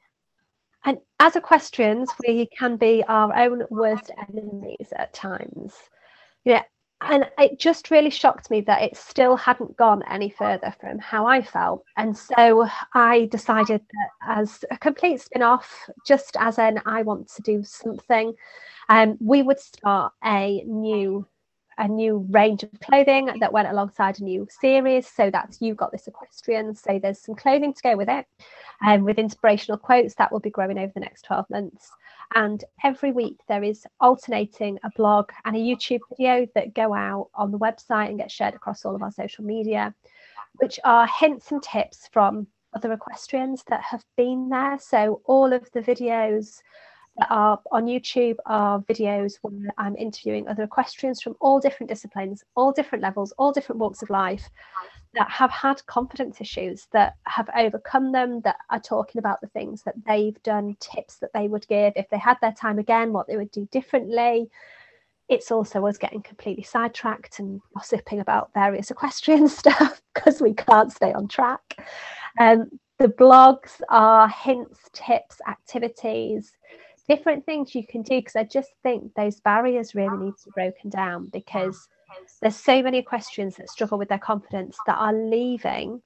And 0.86 1.00
as 1.20 1.36
equestrians, 1.36 2.10
we 2.26 2.48
can 2.58 2.78
be 2.78 3.04
our 3.08 3.36
own 3.36 3.64
worst 3.70 4.12
enemies 4.30 4.94
at 4.96 5.14
times. 5.14 5.74
Yeah, 6.44 6.62
and 7.02 7.30
it 7.38 7.60
just 7.60 7.92
really 7.92 8.10
shocked 8.10 8.50
me 8.50 8.62
that 8.62 8.82
it 8.82 8.96
still 8.96 9.36
hadn't 9.36 9.76
gone 9.78 10.04
any 10.10 10.30
further 10.30 10.74
from 10.80 11.00
how 11.00 11.26
I 11.26 11.42
felt. 11.42 11.84
And 11.98 12.16
so 12.16 12.68
I 12.94 13.26
decided 13.32 13.82
that 13.82 14.38
as 14.38 14.64
a 14.72 14.78
complete 14.78 15.22
spin 15.22 15.42
off, 15.42 15.90
just 16.06 16.38
as 16.40 16.58
an 16.58 16.82
I 16.86 17.02
want 17.02 17.30
to 17.30 17.42
do 17.42 17.64
something, 17.64 18.34
um, 18.88 19.18
we 19.20 19.42
would 19.42 19.60
start 19.60 20.14
a 20.24 20.64
new 20.66 21.28
a 21.78 21.88
new 21.88 22.26
range 22.30 22.64
of 22.64 22.70
clothing 22.82 23.30
that 23.40 23.52
went 23.52 23.68
alongside 23.68 24.20
a 24.20 24.24
new 24.24 24.48
series. 24.50 25.08
So 25.08 25.30
that's 25.30 25.62
You 25.62 25.76
Got 25.76 25.92
This 25.92 26.08
Equestrian. 26.08 26.76
So 26.76 27.00
there's 27.00 27.20
some 27.20 27.36
clothing 27.36 27.74
to 27.74 27.82
go 27.82 27.96
with 27.96 28.10
it 28.10 28.26
and 28.82 29.00
um, 29.00 29.06
with 29.06 29.20
inspirational 29.20 29.78
quotes 29.78 30.16
that 30.16 30.32
will 30.32 30.40
be 30.40 30.50
growing 30.50 30.78
over 30.78 30.92
the 30.94 31.00
next 31.00 31.24
12 31.24 31.50
months. 31.50 31.92
And 32.34 32.64
every 32.84 33.12
week 33.12 33.40
there 33.48 33.64
is 33.64 33.86
alternating 34.00 34.80
a 34.84 34.90
blog 34.96 35.32
and 35.44 35.56
a 35.56 35.60
YouTube 35.60 36.02
video 36.10 36.48
that 36.56 36.74
go 36.74 36.94
out 36.94 37.30
on 37.36 37.52
the 37.52 37.60
website 37.60 38.10
and 38.10 38.18
get 38.18 38.32
shared 38.32 38.56
across 38.56 38.86
all 38.86 38.96
of 38.96 39.04
our 39.04 39.12
social 39.12 39.44
media, 39.44 39.94
which 40.56 40.80
are 40.84 41.08
hints 41.08 41.52
and 41.52 41.62
tips 41.62 42.10
from 42.12 42.48
other 42.74 42.92
equestrians 42.92 43.64
that 43.68 43.82
have 43.82 44.04
been 44.18 44.50
there. 44.50 44.78
So 44.80 45.22
all 45.26 45.54
of 45.54 45.70
the 45.72 45.82
videos 45.82 46.62
that 47.18 47.28
are 47.30 47.60
on 47.72 47.86
YouTube 47.86 48.36
are 48.46 48.80
videos 48.82 49.38
where 49.42 49.72
I'm 49.78 49.96
interviewing 49.96 50.48
other 50.48 50.64
equestrians 50.64 51.22
from 51.22 51.36
all 51.40 51.60
different 51.60 51.90
disciplines, 51.90 52.44
all 52.56 52.72
different 52.72 53.02
levels, 53.02 53.34
all 53.38 53.52
different 53.52 53.80
walks 53.80 54.02
of 54.02 54.10
life 54.10 54.50
that 55.14 55.30
have 55.32 55.52
had 55.52 55.86
confidence 55.86 56.42
issues, 56.42 56.88
that 56.92 57.16
have 57.24 57.50
overcome 57.58 58.12
them, 58.12 58.42
that 58.42 58.58
are 58.70 58.82
talking 58.82 59.20
about 59.20 59.40
the 59.40 59.48
things 59.48 59.82
that 59.84 59.96
they've 60.06 60.42
done, 60.44 60.76
tips 60.80 61.18
that 61.18 61.32
they 61.34 61.48
would 61.48 61.66
give 61.68 61.94
if 61.96 62.10
they 62.10 62.18
had 62.18 62.38
their 62.42 62.52
time 62.52 62.80
again, 62.80 63.14
what 63.14 63.28
they 63.28 63.38
would 63.38 63.52
do 63.52 63.68
differently. 63.72 64.50
It's 65.30 65.52
also 65.52 65.86
us 65.88 65.98
getting 65.98 66.22
completely 66.22 66.64
sidetracked 66.64 67.40
and 67.40 67.62
gossiping 67.74 68.20
about 68.20 68.52
various 68.54 68.92
equestrian 68.92 69.48
stuff 69.50 70.02
because 70.14 70.42
we 70.42 70.54
can't 70.54 70.92
stay 70.92 71.14
on 71.14 71.30
track. 71.30 71.78
Um, 72.38 72.70
the 73.00 73.08
blogs 73.08 73.82
are 73.90 74.28
hints, 74.28 74.80
tips, 74.94 75.40
activities, 75.48 76.52
different 77.08 77.46
things 77.46 77.76
you 77.76 77.86
can 77.86 78.02
do 78.02 78.20
because 78.20 78.36
I 78.36 78.44
just 78.44 78.70
think 78.84 79.14
those 79.16 79.40
barriers 79.40 79.96
really 79.96 80.18
need 80.18 80.38
to 80.38 80.46
be 80.46 80.52
broken 80.56 80.90
down 80.90 81.28
because 81.32 81.88
there's 82.42 82.56
so 82.56 82.82
many 82.82 82.98
equestrians 82.98 83.56
that 83.58 83.70
struggle 83.70 83.98
with 83.98 84.10
their 84.10 84.20
confidence 84.20 84.78
that 84.88 84.98
are 84.98 85.14
leaving 85.14 86.02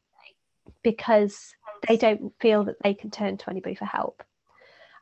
because 0.83 1.53
they 1.87 1.97
don't 1.97 2.33
feel 2.39 2.63
that 2.65 2.81
they 2.83 2.93
can 2.93 3.11
turn 3.11 3.37
to 3.37 3.49
anybody 3.49 3.75
for 3.75 3.85
help. 3.85 4.23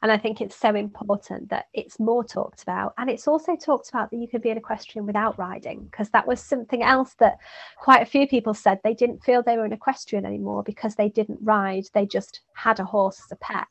And 0.03 0.11
I 0.11 0.17
think 0.17 0.41
it's 0.41 0.55
so 0.55 0.75
important 0.75 1.49
that 1.49 1.65
it's 1.73 1.99
more 1.99 2.23
talked 2.23 2.61
about. 2.61 2.93
And 2.99 3.09
it's 3.09 3.27
also 3.27 3.55
talked 3.55 3.89
about 3.89 4.11
that 4.11 4.17
you 4.17 4.27
can 4.27 4.41
be 4.41 4.51
an 4.51 4.57
equestrian 4.57 5.07
without 5.07 5.39
riding, 5.39 5.85
because 5.85 6.11
that 6.11 6.27
was 6.27 6.39
something 6.39 6.83
else 6.83 7.15
that 7.15 7.39
quite 7.77 8.03
a 8.03 8.05
few 8.05 8.27
people 8.27 8.53
said 8.53 8.79
they 8.83 8.93
didn't 8.93 9.23
feel 9.23 9.41
they 9.41 9.57
were 9.57 9.65
an 9.65 9.73
equestrian 9.73 10.23
anymore 10.23 10.61
because 10.61 10.93
they 10.93 11.09
didn't 11.09 11.39
ride, 11.41 11.85
they 11.93 12.05
just 12.05 12.41
had 12.53 12.79
a 12.79 12.85
horse 12.85 13.19
as 13.25 13.31
a 13.31 13.37
pet 13.37 13.65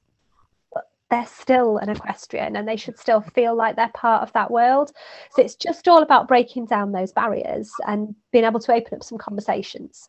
they're 1.11 1.27
still 1.27 1.79
an 1.79 1.89
equestrian 1.89 2.57
and 2.57 2.67
they 2.67 2.77
should 2.77 2.99
still 2.99 3.21
feel 3.21 3.55
like 3.55 3.77
they're 3.77 3.91
part 3.95 4.23
of 4.23 4.33
that 4.33 4.51
world. 4.51 4.93
So 5.33 5.43
it's 5.43 5.55
just 5.55 5.87
all 5.87 6.03
about 6.03 6.29
breaking 6.29 6.67
down 6.67 6.93
those 6.93 7.13
barriers 7.13 7.71
and 7.87 8.15
being 8.33 8.45
able 8.45 8.61
to 8.61 8.73
open 8.73 8.95
up 8.95 9.05
some 9.05 9.19
conversations. 9.19 10.09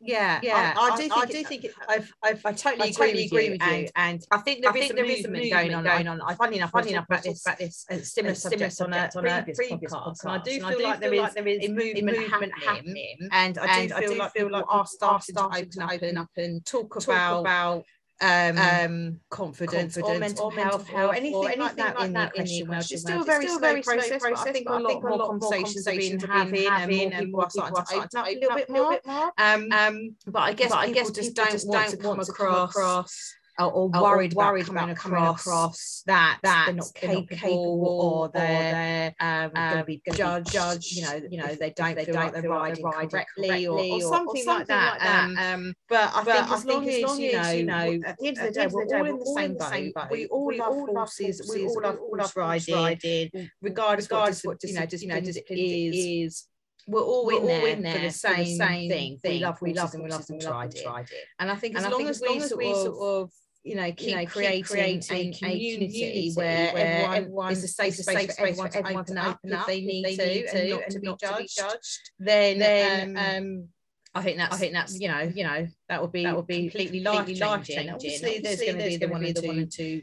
Yeah, 0.00 0.38
yeah, 0.44 0.74
I, 0.76 0.90
I, 0.90 0.92
I 0.92 0.96
do 0.96 1.02
think, 1.02 1.12
I 1.12 1.24
do 1.26 1.44
think 1.44 1.64
it, 1.64 1.74
I've, 1.88 2.12
I've, 2.22 2.46
I 2.46 2.52
totally, 2.52 2.90
I 2.90 2.92
totally 2.92 3.24
agree, 3.24 3.50
with 3.50 3.60
you, 3.60 3.66
and, 3.68 3.90
and 3.96 4.24
I 4.30 4.38
think 4.38 4.62
there, 4.62 4.70
I 4.70 4.74
is, 4.74 4.80
think 4.80 4.92
a 4.92 4.94
there 4.94 5.04
is 5.06 5.24
a 5.24 5.28
movement 5.28 5.50
going 5.50 5.74
on. 5.74 5.82
Going 5.82 6.06
on. 6.06 6.20
I, 6.20 6.34
funny 6.34 6.58
enough, 6.58 6.70
funny 6.70 6.90
enough 6.92 7.06
about 7.06 7.24
this, 7.24 7.44
about 7.44 7.58
this 7.58 7.84
a 7.90 7.98
similar, 8.04 8.36
similar 8.36 8.70
subject 8.70 9.16
on 9.16 9.26
a 9.26 9.42
previous 9.42 9.92
podcast, 9.92 10.22
and 10.22 10.30
I 10.30 10.38
do 10.38 10.60
feel 10.60 10.82
like 10.84 11.00
there 11.00 11.14
is 11.14 11.34
a 11.36 11.68
movement 11.68 12.52
happening, 12.64 13.16
and 13.32 13.58
I 13.58 13.88
do 13.88 13.94
feel 13.94 14.16
like 14.18 14.34
people 14.34 14.64
are 14.68 14.86
starting 14.86 15.34
to 15.34 15.84
open 15.92 16.16
up 16.16 16.30
and 16.36 16.64
talk 16.64 16.94
about 17.02 17.82
um, 18.20 18.58
um, 18.58 19.20
confidence, 19.30 19.94
confidence 19.94 19.98
or 19.98 20.18
mental, 20.18 20.44
or 20.46 20.50
mental 20.50 20.50
health, 20.50 20.88
health, 20.88 21.10
or 21.10 21.14
anything, 21.14 21.34
or 21.34 21.44
anything 21.44 21.60
like 21.60 21.76
that, 21.76 22.00
in, 22.00 22.12
that 22.14 22.32
the 22.34 22.40
in 22.40 22.46
the 22.46 22.64
question. 22.64 22.94
It's 22.94 23.02
still 23.02 23.20
a 23.20 23.24
very 23.24 23.46
slow 23.46 23.58
process, 23.58 24.20
process, 24.20 24.22
but 24.22 24.48
I 24.48 24.52
think 24.52 24.68
a 24.68 24.72
lot, 24.72 25.02
more 25.02 25.26
conversations 25.26 25.86
have 25.86 25.96
been 25.96 26.20
having, 26.20 26.68
having 26.68 27.12
and 27.12 27.32
more 27.32 27.46
people 27.48 27.76
are 27.76 27.86
starting 27.86 28.08
to 28.08 28.20
open 28.20 28.50
up 28.50 28.68
a 28.68 28.72
little 28.72 28.90
bit 28.90 29.06
more. 29.06 29.32
Um, 29.38 29.68
um, 29.72 30.16
but 30.26 30.40
I 30.40 30.52
guess 30.52 30.72
I 30.72 30.90
guess 30.90 31.10
just 31.10 31.34
don't 31.36 31.64
want 31.66 32.24
to 32.24 32.32
come 32.32 32.58
across 32.58 33.37
or, 33.58 33.70
or 33.72 33.88
worried, 33.88 34.34
or 34.34 34.46
worried 34.46 34.68
about, 34.68 34.96
coming, 34.96 35.18
about 35.18 35.36
across, 35.36 35.46
across 35.46 36.02
that 36.06 36.38
that 36.42 36.66
they're 36.66 36.74
not 36.74 36.94
capable, 36.94 37.14
they're 37.14 37.20
not 37.20 37.28
capable 37.28 38.00
or 38.00 38.28
they're, 38.28 39.14
um, 39.20 39.50
um, 39.54 39.72
going 39.72 39.78
to 39.78 39.84
be 39.84 40.02
judged, 40.12 40.52
judged. 40.52 40.92
You 40.92 41.02
know, 41.02 41.20
you 41.30 41.38
know 41.38 41.54
they 41.54 41.70
don't 41.70 41.94
they 41.94 42.04
don't 42.04 42.14
like 42.14 42.32
they're 42.34 42.48
riding, 42.48 42.84
riding 42.84 43.10
correctly, 43.10 43.66
or, 43.66 43.78
or, 43.78 44.00
something, 44.00 44.00
or 44.00 44.36
something 44.36 44.46
like 44.46 44.68
that. 44.68 45.24
Um, 45.24 45.38
um, 45.38 45.74
but 45.88 46.10
I 46.14 46.24
think 46.24 46.50
as 46.50 46.64
long 46.64 46.88
as, 46.88 47.02
long 47.02 47.24
as 47.24 47.54
you 47.54 47.64
know, 47.64 48.00
at 48.06 48.16
the 48.18 48.28
end 48.28 48.38
of 48.38 48.44
the 48.44 48.50
day, 48.52 48.66
we're 48.68 48.86
all 48.86 49.06
in 49.06 49.18
the 49.18 49.64
same 49.70 49.92
boat. 49.92 50.08
We 50.10 50.26
all 50.26 50.56
love 50.56 51.08
horses. 51.08 51.50
We 51.52 51.66
all 51.66 51.98
love 52.16 52.32
riding, 52.36 53.50
regardless 53.60 54.06
of 54.06 54.40
what 54.44 54.62
you 54.62 54.74
know, 54.74 54.86
just 54.86 55.02
you 55.02 55.08
know, 55.08 55.20
discipline 55.20 55.58
is 55.58 56.46
we're 56.88 57.02
all, 57.02 57.26
we're 57.26 57.40
in, 57.40 57.46
there 57.46 57.66
in 57.68 57.82
there 57.82 57.94
for 57.94 58.00
the 58.00 58.10
same, 58.10 58.36
the 58.36 58.56
same 58.56 58.90
thing. 58.90 59.18
thing. 59.18 59.32
We 59.34 59.44
love, 59.44 59.60
we 59.60 59.74
love 59.74 59.92
them, 59.92 60.02
we 60.02 60.08
love 60.08 60.26
them, 60.26 60.38
we 60.38 60.46
love 60.46 60.74
them, 60.74 60.82
tried 60.82 61.10
it. 61.10 61.24
And 61.38 61.50
I 61.50 61.54
think 61.54 61.76
as 61.76 61.86
long 61.86 62.06
as 62.06 62.22
we 62.22 62.40
sort 62.74 62.96
of 62.98 63.30
you 63.64 63.74
know, 63.74 63.92
keep, 63.92 64.10
you 64.10 64.16
know, 64.16 64.26
creating, 64.26 64.64
creating 64.64 64.98
a, 64.98 65.32
community, 65.38 65.76
community 65.76 66.32
where, 66.34 66.72
where 66.72 66.86
everyone, 66.86 67.16
everyone 67.16 67.52
is 67.52 67.64
a 67.64 67.68
safe 67.68 67.94
space, 67.94 68.06
safe 68.06 68.30
space 68.32 68.56
for 68.56 68.76
everyone, 68.76 69.04
to 69.04 69.18
open 69.18 69.18
up, 69.18 69.38
if 69.42 69.66
they 69.66 69.80
need, 69.80 70.16
to, 70.16 70.26
need 70.26 70.48
to, 70.48 70.58
and 70.58 70.70
not, 70.70 70.82
and 70.82 70.92
to, 70.92 71.00
be 71.00 71.06
not 71.06 71.20
judged, 71.20 71.36
to 71.36 71.42
be 71.42 71.70
judged, 71.70 72.10
then, 72.18 72.58
then 72.58 73.16
um, 73.16 73.44
um, 73.44 73.68
I 74.14 74.22
think 74.22 74.38
that's 74.38 74.54
I 74.54 74.58
think 74.58 74.72
that's 74.72 74.98
you 74.98 75.08
know 75.08 75.20
you 75.20 75.44
know 75.44 75.68
that 75.88 76.00
would 76.00 76.12
be 76.12 76.24
that 76.24 76.34
would 76.34 76.46
be 76.46 76.62
completely 76.62 77.00
life 77.00 77.26
changing. 77.26 77.90
Obviously, 77.90 77.90
Obviously, 77.90 78.38
there's 78.40 78.60
going 78.60 78.78
to 78.78 78.84
be 78.84 78.96
the 78.96 79.46
one 79.46 79.58
or 79.58 79.66
two 79.66 80.02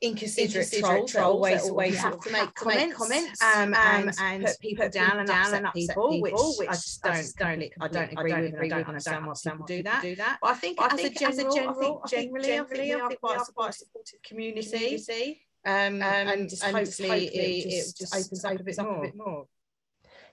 inconsiderate, 0.00 0.70
trolls, 0.78 1.10
trolls 1.10 1.34
always 1.34 1.68
always 1.68 1.98
have 1.98 2.20
to 2.20 2.30
make 2.30 2.54
comments, 2.54 2.96
comments 2.96 3.42
um, 3.42 3.74
and, 3.74 4.12
and 4.20 4.44
put 4.44 4.60
people 4.60 4.84
put 4.84 4.92
down 4.92 5.18
and 5.18 5.28
down 5.28 5.54
and 5.54 5.66
upset 5.66 5.74
people, 5.74 6.10
people, 6.10 6.54
which, 6.58 6.68
I 6.68 6.72
just 6.72 7.02
don't 7.02 7.36
don't 7.36 7.72
I 7.80 7.88
don't 7.88 8.12
agree 8.12 8.32
with 8.32 8.54
and 8.54 8.62
I 8.62 8.68
don't 8.68 8.88
understand 8.88 9.26
why 9.26 9.34
people 9.42 9.66
do 9.66 9.82
that. 9.84 10.02
Do 10.02 10.16
that. 10.16 10.38
But 10.42 10.50
I 10.50 10.54
think 10.54 10.82
as 10.82 11.38
a 11.38 11.50
general, 11.50 12.02
I 12.04 12.08
think 12.08 12.32
generally, 12.32 12.58
I 12.58 12.64
think 12.64 12.78
we 12.78 12.92
are 12.92 13.08
quite 13.16 13.40
a 13.40 13.72
supportive 13.72 14.22
community. 14.22 15.38
Um, 15.64 16.00
and 16.00 16.48
just 16.48 16.62
hopefully 16.62 17.26
it 17.26 17.96
just 17.96 18.14
opens 18.14 18.44
up 18.44 18.60
a 18.60 18.62
bit 19.02 19.16
more. 19.16 19.46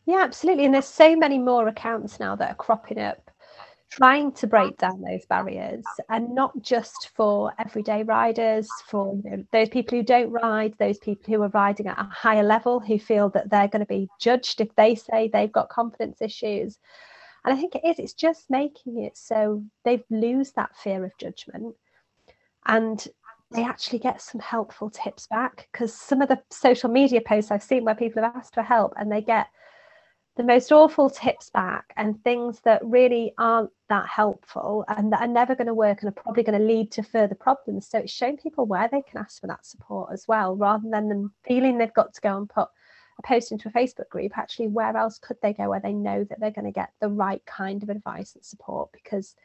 Yeah, 0.05 0.17
absolutely. 0.17 0.65
And 0.65 0.73
there's 0.73 0.85
so 0.85 1.15
many 1.15 1.39
more 1.39 1.67
accounts 1.67 2.19
now 2.19 2.35
that 2.35 2.51
are 2.51 2.55
cropping 2.55 2.99
up 2.99 3.31
trying 3.97 4.31
to 4.31 4.47
break 4.47 4.75
down 4.77 5.01
those 5.01 5.23
barriers 5.27 5.85
and 6.09 6.33
not 6.33 6.51
just 6.61 7.11
for 7.15 7.53
everyday 7.59 8.01
riders 8.01 8.67
for 8.87 9.15
you 9.23 9.29
know, 9.29 9.43
those 9.51 9.69
people 9.69 9.95
who 9.95 10.03
don't 10.03 10.31
ride 10.31 10.73
those 10.79 10.97
people 10.97 11.31
who 11.31 11.41
are 11.43 11.49
riding 11.49 11.85
at 11.85 11.99
a 11.99 12.09
higher 12.11 12.41
level 12.41 12.79
who 12.79 12.97
feel 12.97 13.29
that 13.29 13.51
they're 13.51 13.67
going 13.67 13.81
to 13.81 13.85
be 13.85 14.09
judged 14.19 14.61
if 14.61 14.73
they 14.75 14.95
say 14.95 15.27
they've 15.27 15.51
got 15.51 15.69
confidence 15.69 16.21
issues. 16.21 16.79
And 17.45 17.53
i 17.55 17.59
think 17.59 17.75
it 17.75 17.85
is 17.85 17.99
it's 17.99 18.13
just 18.13 18.49
making 18.49 19.03
it 19.03 19.15
so 19.15 19.63
they 19.85 20.03
lose 20.09 20.53
that 20.53 20.75
fear 20.75 21.05
of 21.05 21.11
judgment 21.19 21.75
and 22.65 23.07
they 23.51 23.63
actually 23.63 23.99
get 23.99 24.21
some 24.21 24.41
helpful 24.41 24.89
tips 24.89 25.27
back 25.27 25.67
because 25.71 25.93
some 25.93 26.21
of 26.21 26.29
the 26.29 26.41
social 26.49 26.89
media 26.89 27.21
posts 27.21 27.51
i've 27.51 27.61
seen 27.61 27.83
where 27.83 27.93
people 27.93 28.23
have 28.23 28.35
asked 28.35 28.55
for 28.55 28.63
help 28.63 28.93
and 28.97 29.11
they 29.11 29.21
get 29.21 29.47
the 30.35 30.43
most 30.43 30.71
awful 30.71 31.09
tips 31.09 31.51
back 31.51 31.93
and 31.95 32.21
things 32.23 32.59
that 32.61 32.83
really 32.83 33.33
aren't 33.37 33.69
that 33.89 34.07
helpful 34.07 34.83
and 34.87 35.13
that 35.13 35.21
are 35.21 35.27
never 35.27 35.53
going 35.53 35.67
to 35.67 35.75
work 35.75 36.01
and 36.01 36.09
are 36.09 36.21
probably 36.21 36.41
going 36.41 36.59
to 36.59 36.65
lead 36.65 36.91
to 36.91 37.03
further 37.03 37.35
problems. 37.35 37.87
So 37.87 37.99
it's 37.99 38.11
showing 38.11 38.37
people 38.37 38.65
where 38.65 38.89
they 38.91 39.03
can 39.03 39.19
ask 39.19 39.39
for 39.39 39.47
that 39.47 39.65
support 39.65 40.09
as 40.11 40.27
well, 40.27 40.55
rather 40.55 40.89
than 40.89 41.07
them 41.07 41.33
feeling 41.45 41.77
they've 41.77 41.93
got 41.93 42.15
to 42.15 42.21
go 42.21 42.35
and 42.35 42.49
put 42.49 42.67
a 43.19 43.21
post 43.21 43.51
into 43.51 43.69
a 43.69 43.71
Facebook 43.71 44.09
group. 44.09 44.35
Actually, 44.35 44.69
where 44.69 44.97
else 44.97 45.19
could 45.19 45.37
they 45.43 45.53
go 45.53 45.69
where 45.69 45.79
they 45.79 45.93
know 45.93 46.23
that 46.23 46.39
they're 46.39 46.49
going 46.49 46.65
to 46.65 46.71
get 46.71 46.89
the 46.99 47.09
right 47.09 47.45
kind 47.45 47.83
of 47.83 47.89
advice 47.89 48.33
and 48.33 48.43
support? 48.43 48.89
Because 48.91 49.35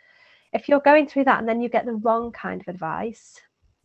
if 0.55 0.71
you're 0.71 0.81
going 0.81 1.07
through 1.07 1.25
that 1.25 1.39
and 1.39 1.49
then 1.49 1.61
you 1.61 1.69
get 1.69 1.85
the 1.85 1.93
wrong 1.93 2.33
kind 2.33 2.63
of 2.63 2.69
advice, 2.69 3.39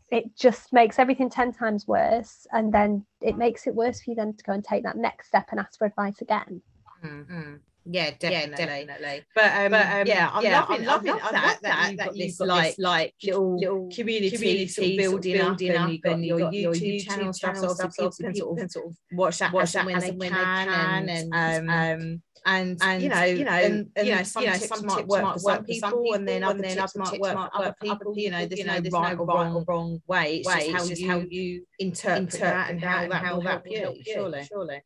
it 0.10 0.38
just 0.38 0.72
makes 0.72 1.00
everything 1.00 1.30
10 1.30 1.52
times 1.52 1.86
worse 1.86 2.48
and 2.54 2.74
then 2.74 3.06
it 3.20 3.38
makes 3.38 3.68
it 3.68 3.76
worse 3.76 4.02
for 4.02 4.12
you 4.12 4.16
then 4.16 4.34
to 4.34 4.44
go 4.46 4.54
and 4.54 4.64
take 4.64 4.84
that 4.84 4.96
next 4.96 5.28
step 5.28 5.48
and 5.52 5.60
ask 5.60 5.78
for 5.78 5.86
advice 5.86 6.22
again 6.22 6.62
mm-hmm. 7.04 7.54
Yeah, 7.86 8.12
definitely. 8.18 8.32
Yeah, 8.32 8.86
definitely. 8.86 9.26
But, 9.36 9.52
um, 9.54 9.72
but 9.72 9.86
um, 9.88 10.08
yeah, 10.08 10.30
I'm 10.32 10.44
yeah, 10.44 10.60
loving, 10.62 10.78
I'm 10.78 10.86
loving, 10.86 11.16
that, 11.16 11.60
that, 11.62 11.62
that, 11.62 11.90
you've 11.90 11.98
got, 11.98 12.14
this, 12.14 12.40
like, 12.40 12.76
like 12.78 13.14
little, 13.22 13.60
little 13.60 13.90
community, 13.94 14.38
community 14.38 14.68
sort 14.68 14.88
of 14.88 14.98
building, 14.98 15.38
sort 15.38 15.52
of 15.52 15.58
building 15.58 15.76
up, 15.76 15.90
up, 15.90 16.14
and, 16.14 16.26
your, 16.26 16.40
your 16.54 16.74
YouTube, 16.74 17.02
YouTube 17.02 17.10
channel 17.10 17.34
stuff, 17.34 17.94
so 17.94 18.10
people, 18.10 18.12
can 18.12 18.36
sort 18.36 18.62
of, 18.62 18.72
sort 18.72 18.86
of 18.86 18.96
watch 19.12 19.40
that, 19.40 19.52
watch 19.52 19.74
that 19.74 19.86
when, 19.86 20.00
they, 20.00 20.12
when 20.12 20.32
can, 20.32 20.40
they 20.40 20.72
can, 20.72 21.10
and, 21.10 21.34
and 21.34 21.70
um, 21.70 22.22
and, 22.46 22.78
and 22.82 23.04
you 23.04 23.10
know, 23.10 23.24
you 23.24 23.46
know, 23.46 23.52
and, 23.52 23.90
and, 23.96 24.08
you 24.08 24.16
know, 24.16 24.24
some, 24.24 24.44
you 24.44 24.50
know, 24.50 24.56
some 24.56 24.80
tips 24.80 24.84
might 24.84 25.08
work 25.08 25.34
for 25.34 25.40
some 25.40 25.66
people, 25.66 26.14
and 26.14 26.28
then 26.28 26.44
other 26.44 26.62
tips 26.62 26.96
might 26.96 27.20
work 27.20 27.34
for 27.34 27.50
other 27.54 27.76
people. 27.82 28.14
You 28.18 28.32
know, 28.32 28.46
there's 28.46 28.66
no 28.66 28.80
right 28.92 29.18
or 29.18 29.26
wrong, 29.26 29.64
wrong 29.68 30.02
way. 30.08 30.44
It's 30.46 30.88
just 30.88 31.06
how 31.06 31.20
you 31.20 31.66
interpret 31.80 32.32
that 32.32 32.70
and 32.72 32.82
how 32.82 33.08
that 33.08 33.34
will 33.34 33.42
help 33.42 33.64
you. 33.66 33.96
Surely, 34.06 34.44
surely. 34.46 34.82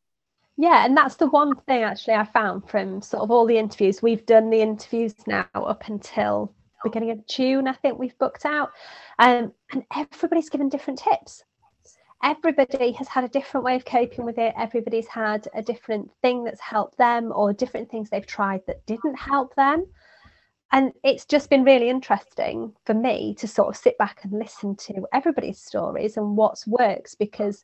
Yeah, 0.57 0.85
and 0.85 0.97
that's 0.97 1.15
the 1.15 1.27
one 1.27 1.55
thing 1.55 1.83
actually 1.83 2.15
I 2.15 2.25
found 2.25 2.67
from 2.67 3.01
sort 3.01 3.23
of 3.23 3.29
all 3.31 3.45
the 3.45 3.57
interviews. 3.57 4.01
We've 4.01 4.25
done 4.25 4.49
the 4.49 4.61
interviews 4.61 5.13
now 5.27 5.45
up 5.53 5.87
until 5.87 6.51
beginning 6.83 7.11
of 7.11 7.27
June, 7.27 7.67
I 7.67 7.73
think 7.73 7.97
we've 7.97 8.17
booked 8.17 8.45
out. 8.45 8.71
Um, 9.19 9.53
and 9.71 9.83
everybody's 9.95 10.49
given 10.49 10.69
different 10.69 10.99
tips. 10.99 11.43
Everybody 12.23 12.91
has 12.93 13.07
had 13.07 13.23
a 13.23 13.29
different 13.29 13.63
way 13.63 13.75
of 13.75 13.85
coping 13.85 14.25
with 14.25 14.39
it. 14.39 14.53
Everybody's 14.57 15.07
had 15.07 15.47
a 15.53 15.61
different 15.61 16.09
thing 16.21 16.43
that's 16.43 16.59
helped 16.59 16.97
them 16.97 17.31
or 17.35 17.53
different 17.53 17.89
things 17.91 18.09
they've 18.09 18.25
tried 18.25 18.61
that 18.65 18.85
didn't 18.87 19.15
help 19.15 19.53
them. 19.55 19.85
And 20.71 20.91
it's 21.03 21.25
just 21.25 21.49
been 21.49 21.63
really 21.63 21.89
interesting 21.89 22.73
for 22.85 22.93
me 22.93 23.35
to 23.35 23.47
sort 23.47 23.69
of 23.69 23.77
sit 23.77 23.97
back 23.97 24.23
and 24.23 24.33
listen 24.33 24.75
to 24.77 25.05
everybody's 25.13 25.59
stories 25.59 26.17
and 26.17 26.35
what's 26.35 26.67
works 26.67 27.15
because 27.15 27.63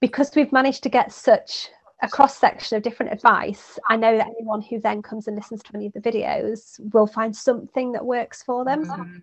because 0.00 0.30
we've 0.34 0.52
managed 0.52 0.82
to 0.82 0.88
get 0.88 1.12
such 1.12 1.70
a 2.02 2.08
cross 2.08 2.36
section 2.36 2.76
of 2.76 2.82
different 2.82 3.12
advice, 3.12 3.78
I 3.88 3.96
know 3.96 4.16
that 4.16 4.26
anyone 4.26 4.60
who 4.60 4.80
then 4.80 5.02
comes 5.02 5.28
and 5.28 5.36
listens 5.36 5.62
to 5.62 5.70
any 5.74 5.86
of 5.86 5.92
the 5.92 6.00
videos 6.00 6.78
will 6.92 7.06
find 7.06 7.34
something 7.34 7.92
that 7.92 8.04
works 8.04 8.42
for 8.42 8.64
them. 8.64 8.84
Mm-hmm. 8.84 9.18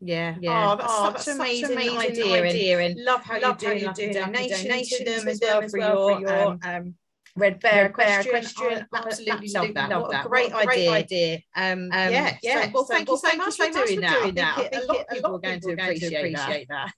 Yeah, 0.00 0.36
yeah. 0.40 0.72
Oh, 0.72 0.76
that's, 0.76 0.92
oh, 0.92 1.04
such, 1.04 1.14
that's 1.14 1.28
amazing 1.28 1.68
such 1.68 1.76
amazing 1.76 1.98
idea, 1.98 2.42
idea. 2.42 2.80
And, 2.80 3.04
love 3.04 3.22
how 3.22 3.40
love 3.40 3.62
you're 3.62 3.70
doing, 3.72 3.84
how 3.86 3.94
you're 3.96 4.12
doing 4.12 4.12
donation, 4.12 4.68
donation 4.68 4.98
to 4.98 5.04
them 5.04 5.28
as 5.28 5.40
well 5.40 5.68
for 5.68 5.78
your, 5.78 6.20
your 6.20 6.38
um, 6.38 6.60
um, 6.62 6.94
Red 7.34 7.60
Bear, 7.60 7.86
Equestrian. 7.86 8.42
question. 8.42 8.86
Oh, 8.92 8.98
absolutely, 8.98 9.48
love 9.48 9.74
that. 9.74 9.90
Love 9.90 10.10
that. 10.10 10.26
Great, 10.26 10.52
what 10.52 10.68
idea. 10.68 10.90
Great 10.90 11.04
idea. 11.04 11.42
Um, 11.54 11.72
um, 11.84 11.90
yeah, 11.92 12.36
yeah. 12.42 12.64
So, 12.64 12.70
well, 12.74 12.84
so, 12.84 12.94
thank, 12.94 13.08
well, 13.08 13.16
you 13.16 13.20
so 13.20 13.36
much 13.36 13.56
for 13.56 13.70
doing 13.70 14.00
that. 14.02 14.58
I 14.58 14.68
think 14.68 14.84
a 14.84 14.86
lot 14.86 15.00
of 15.00 15.08
people 15.08 15.36
are 15.36 15.38
going 15.38 15.60
to 15.60 15.72
appreciate 15.72 16.68
that. 16.68 16.92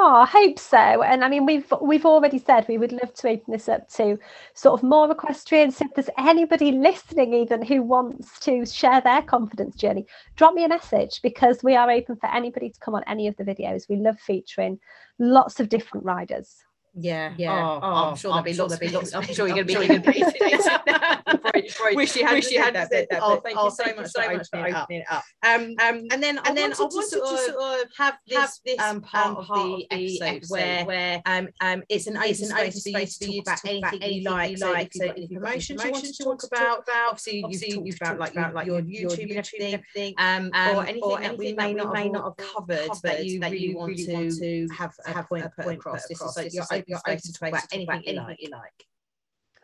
Oh, 0.00 0.14
I 0.14 0.26
hope 0.26 0.60
so. 0.60 1.02
And 1.02 1.24
I 1.24 1.28
mean, 1.28 1.44
we've 1.44 1.72
we've 1.82 2.06
already 2.06 2.38
said 2.38 2.66
we 2.68 2.78
would 2.78 2.92
love 2.92 3.12
to 3.14 3.30
open 3.30 3.50
this 3.50 3.68
up 3.68 3.88
to 3.94 4.16
sort 4.54 4.78
of 4.78 4.88
more 4.88 5.10
equestrians. 5.10 5.80
If 5.80 5.92
there's 5.94 6.08
anybody 6.16 6.70
listening, 6.70 7.34
even 7.34 7.62
who 7.62 7.82
wants 7.82 8.38
to 8.40 8.64
share 8.64 9.00
their 9.00 9.22
confidence 9.22 9.74
journey, 9.74 10.06
drop 10.36 10.54
me 10.54 10.64
a 10.64 10.68
message 10.68 11.20
because 11.20 11.64
we 11.64 11.74
are 11.74 11.90
open 11.90 12.14
for 12.14 12.32
anybody 12.32 12.70
to 12.70 12.78
come 12.78 12.94
on 12.94 13.02
any 13.08 13.26
of 13.26 13.36
the 13.38 13.44
videos. 13.44 13.88
We 13.88 13.96
love 13.96 14.20
featuring 14.20 14.78
lots 15.18 15.58
of 15.58 15.68
different 15.68 16.06
riders. 16.06 16.62
Yeah, 16.94 17.32
yeah. 17.36 17.52
Oh, 17.52 17.80
oh 17.82 17.94
I'm 18.10 18.16
sure 18.16 18.30
there'll 18.30 18.44
be 18.44 18.54
lots. 18.54 18.78
There'll 18.78 18.90
be 18.90 18.96
lots. 18.96 19.14
I'm 19.14 19.22
sure 19.22 19.46
you're 19.46 19.64
going 19.64 19.88
to 19.88 20.00
be 20.00 20.12
be. 20.12 21.94
Wish 21.94 22.16
you 22.16 22.26
had. 22.26 22.34
Wish 22.34 22.50
you 22.50 22.62
had 22.62 22.74
said 22.74 22.90
that. 22.90 23.08
that 23.10 23.22
oh, 23.22 23.36
thank 23.36 23.56
oh, 23.58 23.66
you 23.66 23.70
so 23.70 23.84
much, 23.96 24.10
so 24.10 24.20
much 24.20 24.48
for 24.50 24.58
opening 24.58 25.00
it 25.00 25.06
up. 25.10 25.22
Um, 25.44 25.74
um, 25.80 26.04
and 26.10 26.22
then 26.22 26.38
and 26.44 26.56
then 26.56 26.72
I 26.72 26.76
wanted 26.80 27.10
to 27.10 27.38
sort 27.38 27.80
of 27.80 27.88
have 27.96 28.18
this 28.26 28.60
this 28.64 28.78
um 28.80 29.00
part 29.00 29.38
of 29.38 29.46
the 29.46 29.86
episode 29.90 30.44
where 30.48 30.84
where 30.84 31.22
um 31.26 31.48
um 31.60 31.82
it's 31.88 32.06
an 32.06 32.18
it's 32.22 32.42
an 32.42 32.56
open 32.56 32.72
space 32.72 33.18
for 33.18 33.24
you 33.24 33.42
to 33.42 33.50
talk 33.50 33.58
about 33.64 33.94
anything 33.94 34.12
you 34.12 34.30
like. 34.30 34.58
Like 34.58 34.92
so, 34.92 35.06
any 35.06 35.28
promotions 35.28 35.82
you 35.84 35.90
want 35.90 36.04
to 36.04 36.24
talk 36.24 36.42
about. 36.44 36.88
Obviously, 36.88 37.44
you've 37.48 37.98
talked 37.98 38.34
about 38.34 38.54
like 38.54 38.66
your 38.66 38.82
YouTube 38.82 39.30
and 39.30 39.74
everything. 39.74 40.14
Um, 40.18 40.50
or 40.54 40.84
anything 40.86 41.20
that 41.20 41.38
we 41.38 41.52
may 41.54 41.74
not 41.74 41.92
may 41.92 42.08
not 42.08 42.34
have 42.38 42.48
covered 42.54 42.90
that 43.02 43.24
you 43.24 43.40
really 43.40 43.74
want 43.74 43.96
to 43.96 44.68
have 44.76 44.94
a 45.06 45.22
point 45.22 45.46
put 45.56 45.74
across. 45.74 46.06
This 46.08 46.20
is 46.20 46.36
like 46.36 46.52
your 46.52 46.64
you're 46.86 46.98
open 47.06 47.18
to 47.18 47.32
talk 47.32 47.48
about 47.48 47.64
anything, 47.72 48.02
you 48.04 48.14
like. 48.14 48.38
You 48.40 48.50
like. 48.50 48.86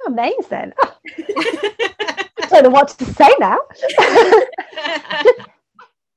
Amazing. 0.06 0.72
I 2.42 2.46
don't 2.48 2.64
know 2.64 2.70
what 2.70 2.88
to 2.88 3.04
say 3.04 3.30
now. 3.38 3.58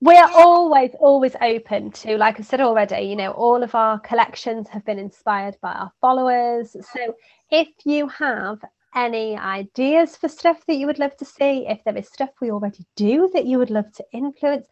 We're 0.01 0.29
always, 0.35 0.91
always 0.99 1.35
open 1.41 1.91
to, 1.91 2.17
like 2.17 2.39
I 2.39 2.43
said 2.43 2.61
already, 2.61 3.07
you 3.07 3.15
know, 3.15 3.31
all 3.31 3.63
of 3.63 3.73
our 3.73 3.99
collections 3.99 4.69
have 4.69 4.85
been 4.85 4.99
inspired 4.99 5.57
by 5.61 5.73
our 5.73 5.91
followers. 5.99 6.75
So 6.93 7.15
if 7.49 7.67
you 7.83 8.07
have 8.09 8.59
any 8.97 9.37
ideas 9.37 10.17
for 10.17 10.27
stuff 10.27 10.65
that 10.65 10.75
you 10.75 10.87
would 10.87 10.97
love 10.97 11.15
to 11.17 11.25
see, 11.25 11.67
if 11.67 11.83
there 11.83 11.95
is 11.95 12.07
stuff 12.07 12.31
we 12.41 12.49
already 12.49 12.83
do 12.95 13.29
that 13.33 13.45
you 13.45 13.59
would 13.59 13.69
love 13.69 13.91
to 13.93 14.03
influence, 14.11 14.65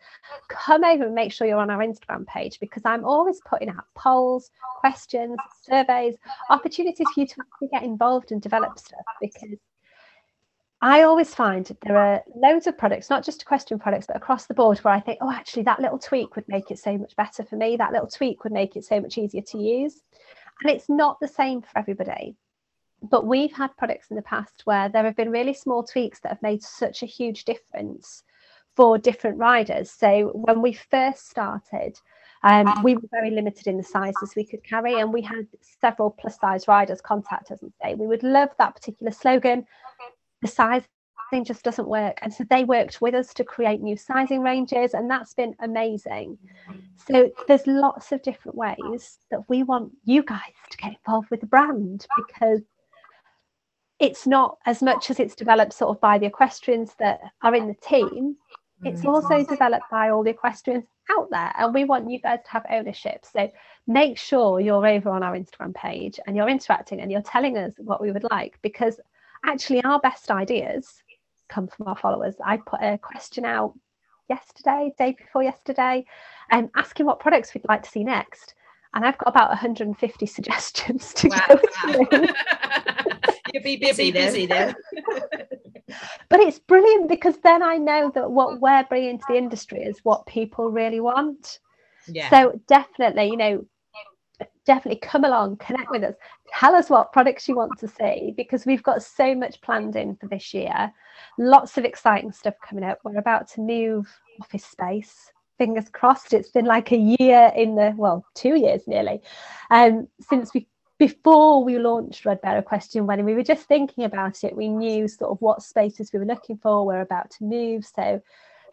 come 0.50 0.84
over 0.84 1.06
and 1.06 1.14
make 1.14 1.32
sure 1.32 1.46
you're 1.46 1.60
on 1.60 1.70
our 1.70 1.80
Instagram 1.80 2.26
page 2.26 2.60
because 2.60 2.82
I'm 2.86 3.06
always 3.06 3.40
putting 3.46 3.70
out 3.70 3.86
polls, 3.96 4.50
questions, 4.80 5.38
surveys, 5.62 6.16
opportunities 6.50 7.06
for 7.14 7.22
you 7.22 7.28
to 7.28 7.36
get 7.72 7.84
involved 7.84 8.32
and 8.32 8.42
develop 8.42 8.80
stuff 8.80 9.06
because 9.22 9.60
I 10.82 11.04
always 11.04 11.34
find 11.34 11.70
there 11.84 11.98
are 11.98 12.24
loads 12.36 12.66
of 12.66 12.78
products, 12.78 13.12
not 13.12 13.24
just 13.24 13.46
question 13.46 13.78
products, 13.78 14.08
but 14.08 14.18
across 14.18 14.48
the 14.48 14.56
board 14.56 14.80
where 14.80 14.94
I 14.94 15.00
think, 15.00 15.20
oh, 15.22 15.32
actually, 15.32 15.64
that 15.64 15.80
little 15.80 16.00
tweak 16.00 16.36
would 16.36 16.48
make 16.48 16.72
it 16.72 16.80
so 16.80 16.98
much 16.98 17.16
better 17.16 17.44
for 17.44 17.58
me. 17.58 17.78
That 17.78 17.94
little 17.94 18.08
tweak 18.08 18.44
would 18.44 18.54
make 18.54 18.76
it 18.76 18.86
so 18.86 19.00
much 19.00 19.18
easier 19.20 19.42
to 19.42 19.58
use. 19.58 20.02
And 20.62 20.72
it's 20.72 20.90
not 20.90 21.20
the 21.20 21.28
same 21.28 21.62
for 21.62 21.78
everybody. 21.78 22.36
But 23.10 23.26
we've 23.26 23.54
had 23.54 23.76
products 23.78 24.08
in 24.10 24.16
the 24.16 24.22
past 24.22 24.62
where 24.66 24.90
there 24.90 25.04
have 25.04 25.16
been 25.16 25.32
really 25.32 25.54
small 25.54 25.84
tweaks 25.84 26.20
that 26.22 26.30
have 26.30 26.42
made 26.42 26.64
such 26.64 27.04
a 27.04 27.08
huge 27.08 27.46
difference 27.46 28.24
for 28.76 28.98
different 28.98 29.38
riders. 29.38 29.92
So 29.92 30.32
when 30.34 30.62
we 30.62 30.74
first 30.74 31.30
started, 31.30 31.98
um, 32.44 32.84
we 32.84 32.96
were 32.96 33.10
very 33.12 33.32
limited 33.32 33.68
in 33.68 33.78
the 33.78 33.84
sizes 33.84 34.34
we 34.36 34.46
could 34.46 34.64
carry, 34.64 35.00
and 35.00 35.12
we 35.12 35.22
had 35.22 35.48
several 35.82 36.12
plus 36.12 36.38
size 36.40 36.68
riders 36.68 37.02
contact 37.02 37.50
us 37.52 37.62
and 37.62 37.74
say, 37.82 37.96
We 37.96 38.08
would 38.08 38.24
love 38.24 38.50
that 38.60 38.76
particular 38.76 39.12
slogan. 39.12 39.66
The 40.42 40.48
size 40.48 40.84
thing 41.32 41.44
just 41.44 41.64
doesn't 41.64 41.88
work. 41.88 42.20
And 42.22 42.32
so 42.32 42.44
they 42.48 42.64
worked 42.64 43.02
with 43.02 43.16
us 43.16 43.34
to 43.36 43.44
create 43.44 43.82
new 43.82 43.98
sizing 43.98 44.42
ranges, 44.42 44.94
and 44.94 45.10
that's 45.10 45.34
been 45.34 45.56
amazing. 45.60 46.38
So 47.08 47.32
there's 47.48 47.66
lots 47.66 48.12
of 48.12 48.22
different 48.22 48.58
ways 48.58 49.18
that 49.32 49.50
we 49.50 49.64
want 49.64 49.94
you 50.04 50.22
guys 50.22 50.54
to 50.70 50.78
get 50.78 50.94
involved 50.94 51.30
with 51.32 51.42
the 51.42 51.48
brand 51.48 52.06
because 52.16 52.62
it's 54.00 54.28
not 54.28 54.58
as 54.66 54.82
much 54.82 55.10
as 55.10 55.20
it's 55.20 55.36
developed 55.36 55.74
sort 55.74 55.96
of 55.96 56.02
by 56.02 56.18
the 56.18 56.26
equestrians 56.26 56.94
that 57.00 57.20
are 57.42 57.56
in 57.56 57.68
the 57.68 57.76
team 57.76 58.36
it's 58.84 59.02
mm. 59.02 59.14
also 59.14 59.44
developed 59.46 59.86
by 59.90 60.10
all 60.10 60.24
the 60.24 60.30
equestrians 60.30 60.84
out 61.12 61.30
there 61.32 61.54
and 61.58 61.74
we 61.74 61.86
want 61.86 62.10
you 62.10 62.20
guys 62.20 62.40
to 62.44 62.52
have 62.52 62.66
ownership 62.70 63.26
so 63.26 63.50
make 63.88 64.18
sure 64.18 64.60
you're 64.60 64.86
over 64.86 65.10
on 65.10 65.24
our 65.24 65.34
instagram 65.34 65.74
page 65.74 66.20
and 66.26 66.36
you're 66.36 66.50
interacting 66.50 67.00
and 67.00 67.12
you're 67.12 67.22
telling 67.22 67.58
us 67.58 67.74
what 67.78 68.02
we 68.02 68.12
would 68.12 68.26
like 68.32 68.58
because 68.62 69.00
actually 69.46 69.84
our 69.84 70.00
best 70.00 70.32
ideas 70.32 71.04
come 71.48 71.68
from 71.68 71.88
our 71.88 71.96
followers 71.96 72.36
i 72.44 72.58
put 72.58 72.82
a 72.82 72.98
question 72.98 73.46
out 73.46 73.74
yesterday 74.30 74.92
day 74.98 75.16
before 75.18 75.44
yesterday 75.44 76.04
and 76.50 76.66
um, 76.66 76.72
asking 76.76 77.06
what 77.06 77.20
products 77.20 77.54
we'd 77.54 77.64
like 77.70 77.84
to 77.84 77.90
see 77.90 78.04
next 78.04 78.56
and 78.96 79.06
i've 79.06 79.18
got 79.20 79.30
about 79.30 79.50
150 79.50 80.26
suggestions 80.26 81.14
to 81.14 81.30
wow. 81.30 81.46
go 81.48 82.06
through 82.08 82.28
You'll 83.54 83.64
be 83.64 83.78
busy, 83.78 84.12
busy 84.12 84.46
then. 84.46 84.76
but 86.30 86.40
it's 86.40 86.60
brilliant 86.60 87.10
because 87.10 87.38
then 87.44 87.62
I 87.62 87.78
know 87.78 88.12
that 88.16 88.30
what 88.30 88.60
we're 88.60 88.84
bringing 88.86 89.20
to 89.20 89.26
the 89.28 89.38
industry 89.38 89.80
is 89.82 90.00
what 90.04 90.26
people 90.26 90.70
really 90.70 91.00
want. 91.00 91.60
Yeah. 92.08 92.30
So 92.30 92.60
definitely, 92.68 93.30
you 93.30 93.38
know, 93.38 93.66
definitely 94.66 95.00
come 95.00 95.24
along, 95.24 95.58
connect 95.58 95.90
with 95.92 96.04
us, 96.04 96.16
tell 96.52 96.76
us 96.76 96.90
what 96.90 97.14
products 97.14 97.48
you 97.48 97.56
want 97.56 97.80
to 97.80 97.88
see 97.88 98.34
because 98.36 98.66
we've 98.66 98.84
got 98.84 99.04
so 99.04 99.36
much 99.36 99.62
planned 99.62 99.96
in 99.96 100.16
for 100.16 100.28
this 100.28 100.54
year. 100.54 100.92
Lots 101.38 101.78
of 101.78 101.86
exciting 101.86 102.32
stuff 102.32 102.56
coming 102.68 102.84
up. 102.84 103.00
We're 103.04 103.18
about 103.18 103.48
to 103.52 103.62
move 103.62 104.08
office 104.42 104.66
space. 104.66 105.32
Fingers 105.58 105.90
crossed. 105.90 106.34
It's 106.34 106.50
been 106.50 106.66
like 106.66 106.92
a 106.92 107.16
year 107.20 107.52
in 107.56 107.76
the 107.76 107.94
well, 107.96 108.26
two 108.34 108.60
years 108.60 108.82
nearly, 108.88 109.22
um, 109.70 110.08
since 110.20 110.54
we 110.54 110.68
before 110.98 111.64
we 111.64 111.78
launched 111.78 112.26
Red 112.26 112.42
Bear 112.42 112.58
Equestrian 112.58 113.06
Wedding, 113.06 113.26
we 113.26 113.34
were 113.34 113.44
just 113.44 113.68
thinking 113.68 114.06
about 114.06 114.44
it. 114.44 114.56
We 114.56 114.70
knew 114.70 115.08
sort 115.08 115.32
of 115.32 115.42
what 115.42 115.62
spaces 115.62 116.12
we 116.14 116.20
were 116.20 116.26
looking 116.26 116.58
for. 116.58 116.86
We're 116.86 117.02
about 117.02 117.32
to 117.32 117.44
move. 117.44 117.86
So 117.86 118.22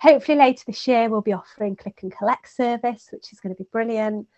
hopefully 0.00 0.38
later 0.38 0.62
this 0.66 0.86
year, 0.86 1.08
we'll 1.08 1.20
be 1.20 1.32
offering 1.32 1.76
click 1.76 2.00
and 2.02 2.16
collect 2.16 2.54
service, 2.54 3.08
which 3.10 3.32
is 3.32 3.40
going 3.40 3.54
to 3.54 3.62
be 3.62 3.68
brilliant. 3.70 4.28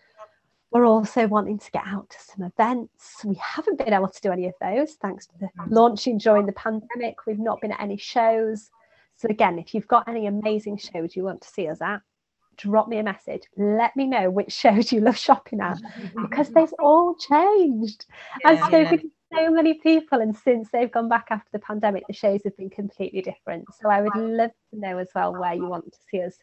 We're 0.71 0.85
also 0.85 1.27
wanting 1.27 1.59
to 1.59 1.71
get 1.71 1.83
out 1.85 2.09
to 2.09 2.17
some 2.19 2.43
events. 2.43 3.23
We 3.23 3.35
haven't 3.35 3.77
been 3.77 3.93
able 3.93 4.09
to 4.09 4.21
do 4.21 4.31
any 4.31 4.47
of 4.47 4.55
those 4.59 4.93
thanks 4.93 5.27
to 5.27 5.33
the 5.39 5.45
mm. 5.45 5.69
launching 5.69 6.17
during 6.17 6.47
the 6.47 6.51
pandemic. 6.53 7.25
We've 7.25 7.39
not 7.39 7.61
been 7.61 7.71
at 7.71 7.81
any 7.81 7.97
shows. 7.97 8.71
So 9.15 9.27
again, 9.29 9.59
if 9.59 9.73
you've 9.73 9.87
got 9.87 10.09
any 10.09 10.27
amazing 10.27 10.77
shows 10.77 11.15
you 11.15 11.23
want 11.23 11.41
to 11.41 11.47
see 11.47 11.69
us 11.69 11.81
at, 11.81 12.01
drop 12.57 12.87
me 12.87 12.97
a 12.97 13.03
message. 13.03 13.43
Let 13.57 13.95
me 13.95 14.07
know 14.07 14.29
which 14.29 14.51
shows 14.63 14.91
you 14.91 15.01
love 15.01 15.17
shopping 15.17 15.61
at 15.61 15.77
because 16.21 16.49
they've 16.49 16.73
all 16.79 17.15
changed. 17.15 18.05
Yeah, 18.43 18.51
I've 18.51 18.59
spoken 18.65 18.99
to 18.99 19.11
so 19.33 19.49
many 19.49 19.75
people, 19.75 20.21
and 20.21 20.35
since 20.35 20.69
they've 20.71 20.91
gone 20.91 21.09
back 21.09 21.27
after 21.29 21.49
the 21.51 21.59
pandemic, 21.59 22.03
the 22.07 22.13
shows 22.13 22.41
have 22.43 22.55
been 22.57 22.69
completely 22.69 23.21
different. 23.21 23.65
So 23.81 23.89
I 23.89 24.01
would 24.01 24.15
love 24.15 24.51
to 24.71 24.79
know 24.79 24.97
as 24.97 25.09
well 25.13 25.33
where 25.33 25.53
you 25.53 25.65
want 25.65 25.91
to 25.91 25.99
see 26.09 26.21
us 26.21 26.37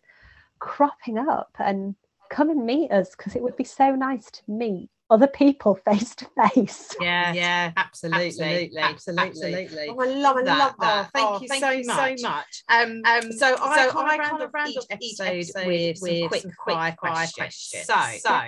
cropping 0.58 1.18
up 1.18 1.50
and 1.58 1.94
come 2.30 2.50
and 2.50 2.64
meet 2.64 2.90
us 2.90 3.10
because 3.16 3.36
it 3.36 3.42
would 3.42 3.56
be 3.56 3.64
so 3.64 3.94
nice 3.94 4.30
to 4.30 4.42
meet 4.48 4.90
other 5.12 5.26
people 5.26 5.74
face 5.84 6.14
to 6.16 6.26
face. 6.42 6.88
Yeah, 7.00 7.32
yeah, 7.32 7.72
absolutely, 7.76 8.26
absolutely, 8.26 8.78
absolutely. 8.78 9.30
absolutely. 9.30 9.88
Oh, 9.90 10.00
I 10.00 10.06
love, 10.06 10.36
I 10.38 10.40
love 10.40 10.74
that. 10.80 10.80
Oh, 10.80 11.08
thank, 11.12 11.28
oh, 11.28 11.40
you, 11.40 11.48
thank 11.48 11.62
so 11.62 11.70
you 11.70 11.84
so 11.84 12.28
much. 12.28 12.64
Um, 12.68 13.02
um, 13.04 13.32
so 13.32 13.56
I 13.60 13.88
so 13.88 13.98
I 13.98 14.16
kind 14.18 14.42
of 14.42 14.50
round 14.54 14.76
off 14.76 14.86
each 15.00 15.20
episode 15.20 15.66
with, 15.66 15.98
with 16.00 16.28
quick, 16.28 16.44
quick 16.58 16.76
fire 16.76 16.96
questions. 16.98 17.86
So, 17.86 17.94
so 18.18 18.40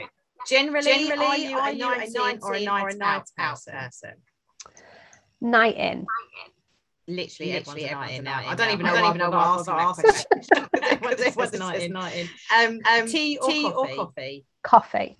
generally, 0.48 0.84
generally, 0.84 1.26
are 1.26 1.36
you, 1.36 1.56
are 1.58 1.72
you 1.72 1.92
a 1.92 2.10
night 2.10 2.38
or 2.42 2.54
a 2.54 2.64
night 2.64 2.96
out 3.38 3.60
person? 3.66 4.14
Night 5.40 5.76
in. 5.76 6.06
Literally, 7.06 7.52
literally 7.52 7.84
everyone's 7.84 8.18
a 8.18 8.22
night 8.22 8.44
in. 8.44 8.48
I 8.48 8.54
don't 8.54 8.70
even 8.72 8.86
know. 8.86 8.92
I 8.92 9.00
don't 9.00 9.08
even 9.10 9.18
know 9.18 9.30
what 9.30 9.46
I 9.46 9.56
was 9.56 9.68
asking. 9.68 10.10
Everyone's 10.82 11.52
a 11.52 11.58
night 11.58 11.82
in. 11.82 11.92
Night 11.92 12.16
in. 12.16 12.28
Um, 12.56 12.80
um, 12.90 13.06
tea 13.06 13.38
or 13.42 13.48
tea 13.48 13.62
coffee? 13.64 13.74
Or 13.74 14.06
coffee? 14.06 14.46
Coffee. 14.62 15.18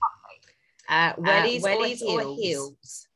Uh, 0.88 1.12
wellies, 1.14 1.64
uh, 1.64 1.68
wellies 1.68 2.02
or, 2.02 2.20
heels? 2.20 2.26
or 2.26 2.36
heels? 2.36 3.08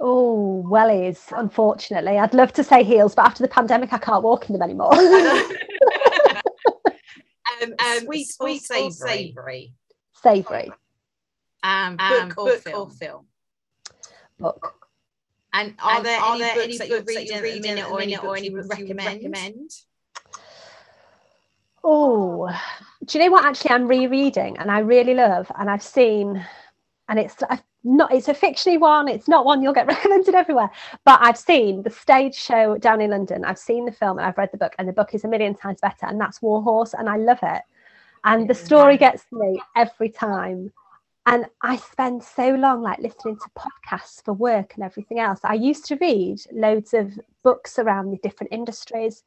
Oh, 0.00 0.64
wellies, 0.66 1.32
unfortunately. 1.36 2.18
I'd 2.18 2.34
love 2.34 2.52
to 2.54 2.64
say 2.64 2.84
heels, 2.84 3.14
but 3.14 3.26
after 3.26 3.42
the 3.42 3.48
pandemic, 3.48 3.92
I 3.92 3.98
can't 3.98 4.22
walk 4.22 4.48
in 4.48 4.52
them 4.52 4.62
anymore. 4.62 4.94
um, 4.98 5.02
um, 7.62 7.74
sweet, 8.04 8.28
sweet, 8.28 8.62
or 8.70 8.90
savoury? 8.90 9.72
Savoury. 10.22 10.70
Um, 11.62 11.96
book, 11.96 12.10
um, 12.10 12.32
or, 12.36 12.44
book 12.44 12.60
film? 12.60 12.76
or 12.76 12.90
film? 12.90 13.26
Book. 14.38 14.74
And 15.52 15.74
are 15.82 15.96
and 15.96 16.06
there, 16.06 16.20
are 16.20 16.34
any, 16.34 16.40
there 16.40 16.54
books 16.54 16.64
any 16.64 16.78
books 16.78 16.88
that 16.88 16.88
you're 16.88 17.02
reading, 17.02 17.26
that 17.26 17.34
you're 17.34 17.42
reading 17.42 17.82
or 17.84 18.00
any, 18.00 18.16
or 18.16 18.36
any 18.36 18.50
books 18.50 18.78
you 18.78 18.86
would 18.86 18.94
recommend? 18.98 19.22
recommend? 19.22 19.70
Oh, 21.82 22.48
do 23.08 23.18
you 23.18 23.24
know 23.24 23.32
what? 23.32 23.44
Actually, 23.44 23.72
I'm 23.72 23.88
rereading, 23.88 24.58
and 24.58 24.70
I 24.70 24.80
really 24.80 25.14
love, 25.14 25.50
and 25.58 25.70
I've 25.70 25.82
seen, 25.82 26.44
and 27.08 27.18
it's 27.18 27.36
I've 27.48 27.62
not 27.84 28.12
it's 28.12 28.28
a 28.28 28.34
fictiony 28.34 28.78
one. 28.78 29.08
It's 29.08 29.28
not 29.28 29.44
one 29.44 29.62
you'll 29.62 29.72
get 29.72 29.86
recommended 29.94 30.34
everywhere, 30.34 30.70
but 31.04 31.18
I've 31.22 31.38
seen 31.38 31.82
the 31.82 31.90
stage 31.90 32.34
show 32.34 32.76
down 32.76 33.00
in 33.00 33.10
London. 33.10 33.44
I've 33.44 33.58
seen 33.58 33.86
the 33.86 33.92
film, 33.92 34.18
and 34.18 34.26
I've 34.26 34.38
read 34.38 34.50
the 34.52 34.58
book, 34.58 34.74
and 34.78 34.86
the 34.86 34.92
book 34.92 35.14
is 35.14 35.24
a 35.24 35.28
million 35.28 35.54
times 35.54 35.80
better, 35.80 36.06
and 36.06 36.20
that's 36.20 36.42
War 36.42 36.62
Horse, 36.62 36.94
and 36.94 37.08
I 37.08 37.16
love 37.16 37.38
it. 37.42 37.62
And 38.24 38.48
the 38.48 38.54
story 38.54 38.98
gets 38.98 39.24
me 39.32 39.60
every 39.74 40.10
time. 40.10 40.72
And 41.26 41.44
I 41.62 41.76
spend 41.76 42.22
so 42.22 42.54
long 42.54 42.82
like 42.82 43.00
listening 43.00 43.36
to 43.36 43.50
podcasts 43.50 44.24
for 44.24 44.32
work 44.32 44.74
and 44.74 44.82
everything 44.82 45.18
else. 45.18 45.40
I 45.44 45.54
used 45.54 45.84
to 45.86 45.96
read 45.96 46.38
loads 46.52 46.94
of 46.94 47.18
books 47.42 47.78
around 47.78 48.10
the 48.10 48.16
different 48.18 48.52
industries 48.52 49.24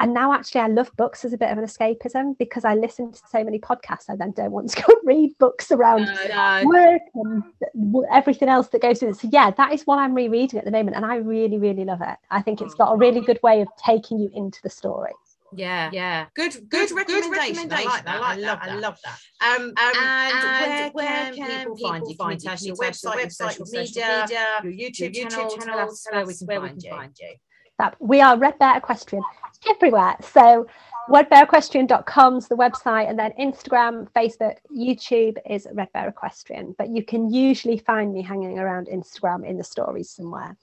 and 0.00 0.14
now 0.14 0.32
actually 0.32 0.60
I 0.60 0.68
love 0.68 0.90
books 0.96 1.24
as 1.24 1.32
a 1.32 1.38
bit 1.38 1.50
of 1.50 1.58
an 1.58 1.64
escapism 1.64 2.38
because 2.38 2.64
I 2.64 2.74
listen 2.74 3.12
to 3.12 3.20
so 3.28 3.42
many 3.42 3.58
podcasts. 3.58 4.08
I 4.08 4.16
then 4.16 4.32
don't 4.32 4.52
want 4.52 4.70
to 4.70 4.82
go 4.86 4.94
read 5.04 5.36
books 5.38 5.72
around 5.72 6.06
no, 6.06 6.62
no. 6.62 6.68
work 6.68 7.02
and 7.14 8.04
everything 8.12 8.48
else 8.48 8.68
that 8.68 8.82
goes 8.82 9.02
with 9.02 9.16
it. 9.16 9.20
So 9.20 9.28
yeah, 9.32 9.50
that 9.52 9.72
is 9.72 9.82
what 9.84 9.98
I'm 9.98 10.14
rereading 10.14 10.58
at 10.58 10.64
the 10.64 10.70
moment, 10.70 10.96
and 10.96 11.04
I 11.04 11.16
really, 11.16 11.58
really 11.58 11.84
love 11.84 12.00
it. 12.02 12.16
I 12.30 12.42
think 12.42 12.60
it's 12.60 12.74
got 12.74 12.92
a 12.92 12.96
really 12.96 13.20
good 13.20 13.40
way 13.42 13.60
of 13.60 13.68
taking 13.84 14.18
you 14.18 14.30
into 14.34 14.60
the 14.62 14.70
story. 14.70 15.12
Yeah, 15.52 15.88
yeah. 15.92 16.26
Good, 16.34 16.68
good, 16.68 16.90
good 16.90 17.30
recommendation. 17.30 17.72
I 17.72 17.84
like 17.84 18.04
that. 18.04 18.22
I, 18.22 18.34
like 18.34 18.36
I 18.36 18.36
love 18.36 18.58
that. 18.60 18.68
I 18.68 18.74
love 18.74 18.98
that. 19.04 19.18
Um, 19.40 19.62
um 19.62 19.74
and, 19.78 19.96
and 19.96 20.64
where, 20.64 20.90
where 20.90 21.34
can 21.34 21.58
people, 21.60 21.76
people 21.76 21.88
find 21.88 22.06
you? 22.06 22.16
Find 22.16 22.60
you? 22.60 22.66
Your 22.66 22.76
website, 22.76 23.14
website, 23.14 23.32
social 23.32 23.66
media, 23.72 24.26
media, 24.28 24.46
your 24.62 24.72
YouTube, 24.72 25.16
your 25.16 25.26
YouTube 25.26 25.30
channel. 25.30 25.56
channel 25.56 25.64
tell 25.64 25.88
us 25.88 26.06
where 26.10 26.26
we 26.26 26.34
can, 26.34 26.46
where 26.46 26.60
find, 26.60 26.76
we 26.76 26.82
can 26.82 26.90
you. 26.90 26.96
find 26.96 27.16
you 27.18 27.34
that 27.78 27.96
we 28.00 28.20
are 28.20 28.36
Red 28.36 28.58
Bear 28.58 28.76
Equestrian 28.76 29.22
everywhere. 29.68 30.16
So 30.20 30.66
redbearequestrian.com 31.08 32.36
is 32.36 32.48
the 32.48 32.56
website, 32.56 33.08
and 33.08 33.18
then 33.18 33.32
Instagram, 33.38 34.08
Facebook, 34.12 34.56
YouTube 34.76 35.38
is 35.48 35.66
Red 35.72 35.92
Bear 35.92 36.08
Equestrian. 36.08 36.74
But 36.76 36.90
you 36.90 37.04
can 37.04 37.32
usually 37.32 37.78
find 37.78 38.12
me 38.12 38.22
hanging 38.22 38.58
around 38.58 38.88
Instagram 38.88 39.46
in 39.46 39.56
the 39.56 39.64
stories 39.64 40.10
somewhere. 40.10 40.56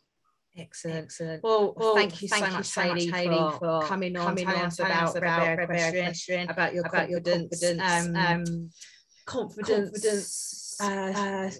Excellent, 0.58 1.06
excellent. 1.06 1.44
Well, 1.44 1.74
well 1.76 1.96
thank 1.96 2.22
you 2.22 2.30
thank 2.30 2.46
so 2.46 2.52
much, 2.52 2.74
Hayley, 2.74 3.10
for, 3.10 3.52
for, 3.60 3.82
coming 3.82 4.16
on, 4.16 4.28
coming 4.28 4.46
telling 4.46 4.62
on, 4.62 4.68
us 4.68 4.80
about, 4.80 5.18
about, 5.18 5.58
Red 5.58 5.68
Bear 5.68 5.90
Equestrian, 5.90 6.50
about 6.50 6.74
your 6.74 6.86
about 6.86 7.10
confidence, 7.10 7.62
your 7.62 7.76
confidence, 7.76 8.08
um, 8.08 8.16
um, 8.16 8.70
confidence, 9.26 9.90
confidence 9.92 10.65
uh, 10.82 10.86
uh, 10.86 11.52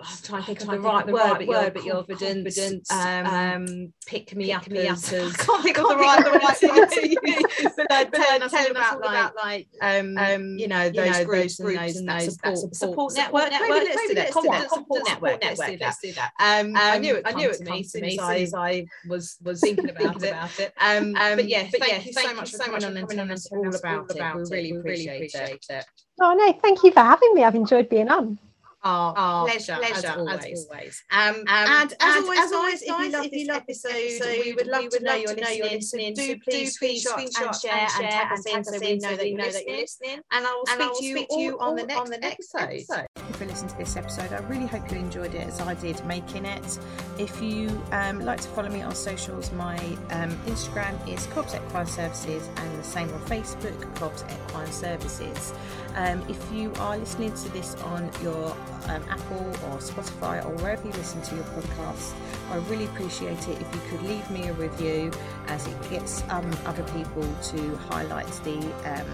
I'm 0.00 0.16
trying 0.22 0.42
to 0.42 0.46
think 0.46 0.60
of 0.62 0.68
the 0.68 0.80
right 0.80 1.06
word, 1.06 1.14
right 1.14 1.38
but, 1.38 1.48
word, 1.48 1.74
but 1.74 1.84
your 1.84 2.04
confidence, 2.04 2.90
um, 2.90 3.26
um, 3.26 3.92
pick 4.06 4.34
me 4.36 4.46
pick 4.46 4.56
up, 4.56 4.70
me 4.70 4.88
up 4.88 4.98
as, 4.98 5.12
I 5.12 5.30
can't 5.30 5.62
think 5.62 5.78
of 5.78 5.88
the 5.88 5.96
right, 5.96 6.24
the 6.24 6.30
right 6.30 6.62
word 6.76 6.90
to 6.90 7.08
use. 7.08 7.72
but 7.76 7.90
uh, 7.90 8.04
telling 8.04 8.42
us 8.42 8.52
about, 8.70 9.00
like, 9.00 9.10
about 9.10 9.36
like 9.36 9.68
um, 9.80 10.16
um, 10.18 10.58
you 10.58 10.68
know, 10.68 10.90
those 10.90 11.06
you 11.06 11.12
know, 11.12 11.24
groups, 11.24 11.58
and 11.58 11.76
those, 11.76 11.96
and 11.96 12.08
those 12.08 12.36
that 12.36 12.58
support, 12.58 12.74
support, 12.74 13.14
network. 13.14 13.50
network. 13.50 13.70
Maybe 13.70 13.86
let's 13.86 14.08
do 14.08 14.14
that. 14.14 14.30
Confidence 14.30 14.72
support 14.72 15.02
network. 15.06 15.42
Let's 15.42 15.60
do 15.60 15.76
let's 15.80 16.00
do 16.00 16.12
that. 16.12 16.32
Um, 16.38 16.72
I 16.76 16.98
knew 16.98 17.16
it. 17.16 17.22
I 17.26 17.32
knew 17.32 17.50
it 17.50 17.58
to 17.58 17.70
me 17.70 17.82
since 17.82 18.20
I 18.20 18.84
was 19.08 19.38
was 19.42 19.60
thinking 19.60 19.90
about 19.90 20.22
it. 20.22 20.72
Um, 20.80 21.12
but 21.14 21.48
yeah, 21.48 21.64
thank 21.64 22.06
you 22.06 22.12
so 22.12 22.34
much 22.34 22.52
for 22.52 22.58
coming 22.58 22.84
on 22.84 22.96
and 22.96 23.10
all 23.52 23.74
about 23.74 24.10
it. 24.10 24.50
We 24.50 24.72
really 24.72 25.06
appreciate 25.08 25.64
it. 25.70 25.84
Oh 26.20 26.34
no, 26.34 26.52
thank 26.62 26.82
you 26.84 26.92
for 26.92 27.00
having 27.00 27.34
me. 27.34 27.42
I've 27.42 27.54
enjoyed 27.54 27.88
being 27.88 28.08
on. 28.08 28.38
Our, 28.84 29.16
our 29.16 29.46
pleasure, 29.46 29.76
pleasure, 29.76 29.94
as 29.94 30.16
always. 30.16 30.44
As 30.44 30.66
always. 30.70 31.04
Um, 31.10 31.34
um, 31.36 31.44
and, 31.48 31.94
as, 32.00 32.24
always, 32.24 32.38
as 32.40 32.52
always, 32.52 32.82
if 32.82 32.88
you 32.88 33.10
love 33.10 33.26
if 33.26 33.32
you 33.32 33.46
love 33.46 33.62
this 33.68 33.84
episode, 33.84 34.44
we 34.44 34.52
would 34.54 34.66
love, 34.66 34.82
we 34.82 34.88
to, 34.88 35.04
know 35.04 35.14
you're 35.14 35.70
listening. 35.70 36.14
Do 36.14 36.36
please 36.38 36.78
screenshot 36.78 37.18
and 37.18 37.54
share 37.54 37.72
and 37.74 38.10
tag 38.10 38.32
us 38.32 38.46
in 38.46 38.64
so 38.64 38.78
we 38.80 38.96
know 38.96 39.16
that 39.16 39.28
you're 39.28 39.76
listening. 39.76 40.20
And 40.32 40.46
I 40.46 40.86
will 40.86 40.94
speak 40.96 41.28
to 41.28 41.38
you 41.38 41.58
on 41.60 41.76
the 41.76 41.84
next 41.84 42.54
episode. 42.54 43.06
You 43.32 43.38
for 43.38 43.44
listening 43.46 43.70
to 43.70 43.78
this 43.78 43.96
episode. 43.96 44.32
I 44.32 44.38
really 44.48 44.66
hope 44.66 44.90
you 44.90 44.98
enjoyed 44.98 45.34
it 45.34 45.46
as 45.46 45.60
I 45.60 45.74
did 45.74 46.04
making 46.04 46.44
it. 46.44 46.78
If 47.18 47.40
you 47.40 47.82
um, 47.92 48.20
like 48.20 48.40
to 48.40 48.48
follow 48.48 48.68
me 48.68 48.82
on 48.82 48.94
socials, 48.94 49.52
my 49.52 49.76
um, 50.10 50.30
Instagram 50.46 50.96
is 51.08 51.26
Cobbs 51.26 51.54
Equine 51.54 51.86
Services 51.86 52.48
and 52.56 52.78
the 52.78 52.84
same 52.84 53.08
on 53.12 53.20
Facebook, 53.20 53.94
Cobbs 53.94 54.24
Equine 54.24 54.72
Services. 54.72 55.54
Um, 55.94 56.22
if 56.28 56.52
you 56.52 56.72
are 56.78 56.98
listening 56.98 57.32
to 57.32 57.48
this 57.50 57.74
on 57.76 58.10
your 58.22 58.50
um, 58.86 59.02
Apple 59.08 59.46
or 59.66 59.78
Spotify 59.78 60.44
or 60.44 60.54
wherever 60.56 60.86
you 60.86 60.92
listen 60.94 61.22
to 61.22 61.34
your 61.34 61.44
podcast, 61.44 62.12
I 62.50 62.56
really 62.68 62.86
appreciate 62.86 63.48
it 63.48 63.60
if 63.60 63.74
you 63.74 63.80
could 63.88 64.02
leave 64.02 64.28
me 64.30 64.48
a 64.48 64.52
review 64.54 65.10
as 65.48 65.66
it 65.66 65.90
gets 65.90 66.22
um, 66.28 66.50
other 66.66 66.84
people 66.94 67.26
to 67.44 67.76
highlight 67.88 68.28
the 68.44 68.58
um, 68.84 69.06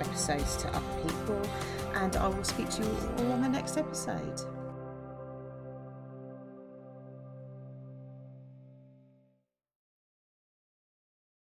episodes 0.00 0.56
to 0.56 0.68
other 0.68 1.02
people. 1.02 1.42
And 1.94 2.16
I 2.16 2.28
will 2.28 2.44
speak 2.44 2.68
to 2.70 2.82
you 2.82 2.96
all 3.18 3.32
on 3.32 3.42
the 3.42 3.48
next 3.48 3.76
episode. 3.76 4.42